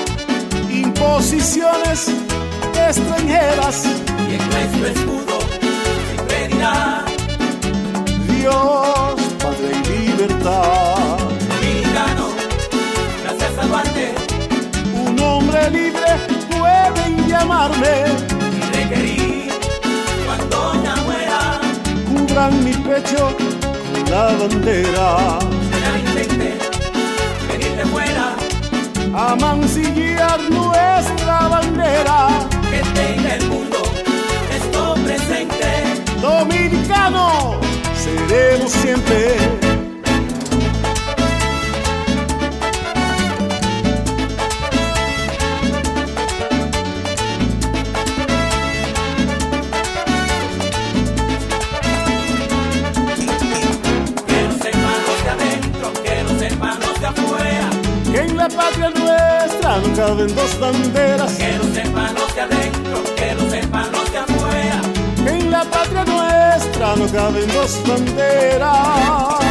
imposiciones 0.70 2.12
extranjeras 2.88 3.86
y 4.30 4.34
en 4.36 4.50
nuestro 4.52 4.88
escudo 4.94 5.36
siempre 6.08 6.48
dirá 6.50 7.04
Dios, 8.28 9.16
Padre 9.42 9.72
y 9.86 10.08
libertad. 10.08 10.83
Llamarme 17.44 18.06
y 18.58 18.78
requerir 18.78 19.50
cuando 20.26 20.84
ya 20.84 20.96
muera. 21.04 21.60
Cubran 22.08 22.64
mi 22.64 22.72
pecho 22.72 23.36
con 23.38 24.12
la 24.12 24.26
bandera. 24.40 25.40
Será 25.70 26.00
intente 26.00 26.58
venir 27.50 27.76
de 27.76 27.86
fuera 27.86 28.36
a 29.14 29.36
mancillar 29.36 30.40
nuestra 30.50 31.48
bandera. 31.50 32.28
Que 32.72 32.82
tenga 32.98 33.36
el 33.36 33.50
mundo 33.50 33.78
esto 34.58 34.96
presente. 35.04 35.70
Dominicano, 36.22 37.60
seremos 38.04 38.72
siempre. 38.72 39.63
Patria 58.64 58.90
nuestra 58.90 59.78
no 59.80 59.96
caben 59.96 60.36
dos 60.36 60.60
banderas. 60.60 61.34
Que 61.34 61.52
no 61.58 61.66
sepan 61.74 62.16
los 62.16 62.36
de 62.36 62.42
adentro, 62.42 63.04
que 63.16 63.36
no 63.36 63.50
sepan 63.50 63.92
los 63.92 64.12
de 64.12 64.18
afuera. 64.20 64.82
En 65.28 65.52
la 65.52 65.64
patria 65.66 66.06
nuestra 66.06 66.96
no 66.96 67.06
caben 67.12 67.48
dos 67.54 67.82
banderas. 67.88 69.43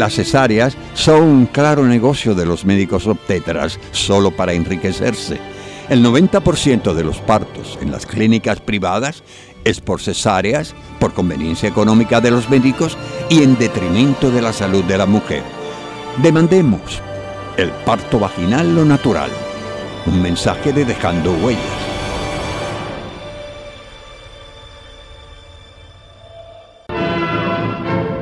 Las 0.00 0.14
cesáreas 0.14 0.78
son 0.94 1.24
un 1.24 1.44
claro 1.44 1.84
negocio 1.84 2.34
de 2.34 2.46
los 2.46 2.64
médicos 2.64 3.06
obstetras 3.06 3.78
solo 3.92 4.30
para 4.30 4.54
enriquecerse. 4.54 5.38
El 5.90 6.02
90% 6.02 6.94
de 6.94 7.04
los 7.04 7.18
partos 7.18 7.78
en 7.82 7.92
las 7.92 8.06
clínicas 8.06 8.60
privadas 8.60 9.22
es 9.62 9.82
por 9.82 10.00
cesáreas, 10.00 10.74
por 10.98 11.12
conveniencia 11.12 11.68
económica 11.68 12.22
de 12.22 12.30
los 12.30 12.48
médicos 12.48 12.96
y 13.28 13.42
en 13.42 13.58
detrimento 13.58 14.30
de 14.30 14.40
la 14.40 14.54
salud 14.54 14.84
de 14.84 14.96
la 14.96 15.04
mujer. 15.04 15.42
Demandemos 16.22 17.02
el 17.58 17.68
parto 17.84 18.18
vaginal 18.18 18.74
lo 18.74 18.86
natural. 18.86 19.30
Un 20.06 20.22
mensaje 20.22 20.72
de 20.72 20.86
Dejando 20.86 21.32
Huellas. 21.32 21.79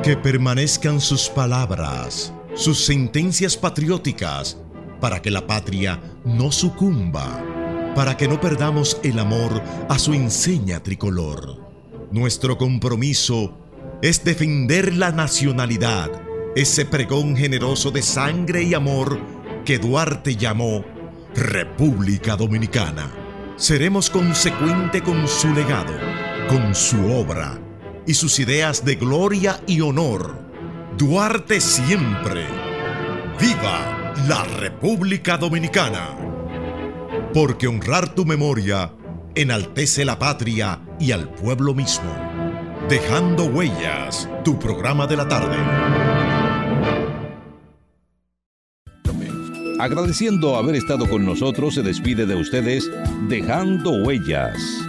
Que 0.09 0.17
permanezcan 0.17 0.99
sus 0.99 1.29
palabras, 1.29 2.33
sus 2.55 2.83
sentencias 2.83 3.55
patrióticas, 3.55 4.57
para 4.99 5.21
que 5.21 5.29
la 5.29 5.45
patria 5.45 6.01
no 6.25 6.51
sucumba, 6.51 7.45
para 7.93 8.17
que 8.17 8.27
no 8.27 8.41
perdamos 8.41 8.99
el 9.03 9.19
amor 9.19 9.61
a 9.87 9.99
su 9.99 10.15
enseña 10.15 10.81
tricolor. 10.81 11.59
Nuestro 12.11 12.57
compromiso 12.57 13.55
es 14.01 14.23
defender 14.23 14.95
la 14.95 15.11
nacionalidad, 15.11 16.09
ese 16.55 16.85
pregón 16.85 17.37
generoso 17.37 17.91
de 17.91 18.01
sangre 18.01 18.63
y 18.63 18.73
amor 18.73 19.19
que 19.63 19.77
Duarte 19.77 20.35
llamó 20.35 20.83
República 21.35 22.35
Dominicana. 22.35 23.11
Seremos 23.57 24.09
consecuente 24.09 25.03
con 25.03 25.27
su 25.27 25.53
legado, 25.53 25.93
con 26.49 26.73
su 26.73 26.97
obra 27.11 27.59
y 28.09 28.15
sus 28.15 28.39
ideas 28.39 28.83
de 28.83 28.95
gloria 28.95 29.61
y 29.67 29.81
honor. 29.81 30.35
Duarte 30.97 31.61
siempre. 31.61 32.43
¡Viva 33.39 34.15
la 34.27 34.43
República 34.45 35.37
Dominicana! 35.37 36.17
Porque 37.35 37.67
honrar 37.67 38.15
tu 38.15 38.25
memoria 38.25 38.91
enaltece 39.35 40.05
la 40.05 40.17
patria 40.17 40.81
y 40.99 41.11
al 41.11 41.29
pueblo 41.35 41.75
mismo. 41.75 42.11
Dejando 42.89 43.45
huellas, 43.45 44.27
tu 44.43 44.57
programa 44.57 45.05
de 45.05 45.15
la 45.15 45.27
tarde. 45.27 45.57
Agradeciendo 49.79 50.55
haber 50.55 50.75
estado 50.77 51.07
con 51.07 51.23
nosotros, 51.23 51.75
se 51.75 51.83
despide 51.83 52.25
de 52.25 52.35
ustedes 52.35 52.89
Dejando 53.29 53.91
Huellas. 54.03 54.88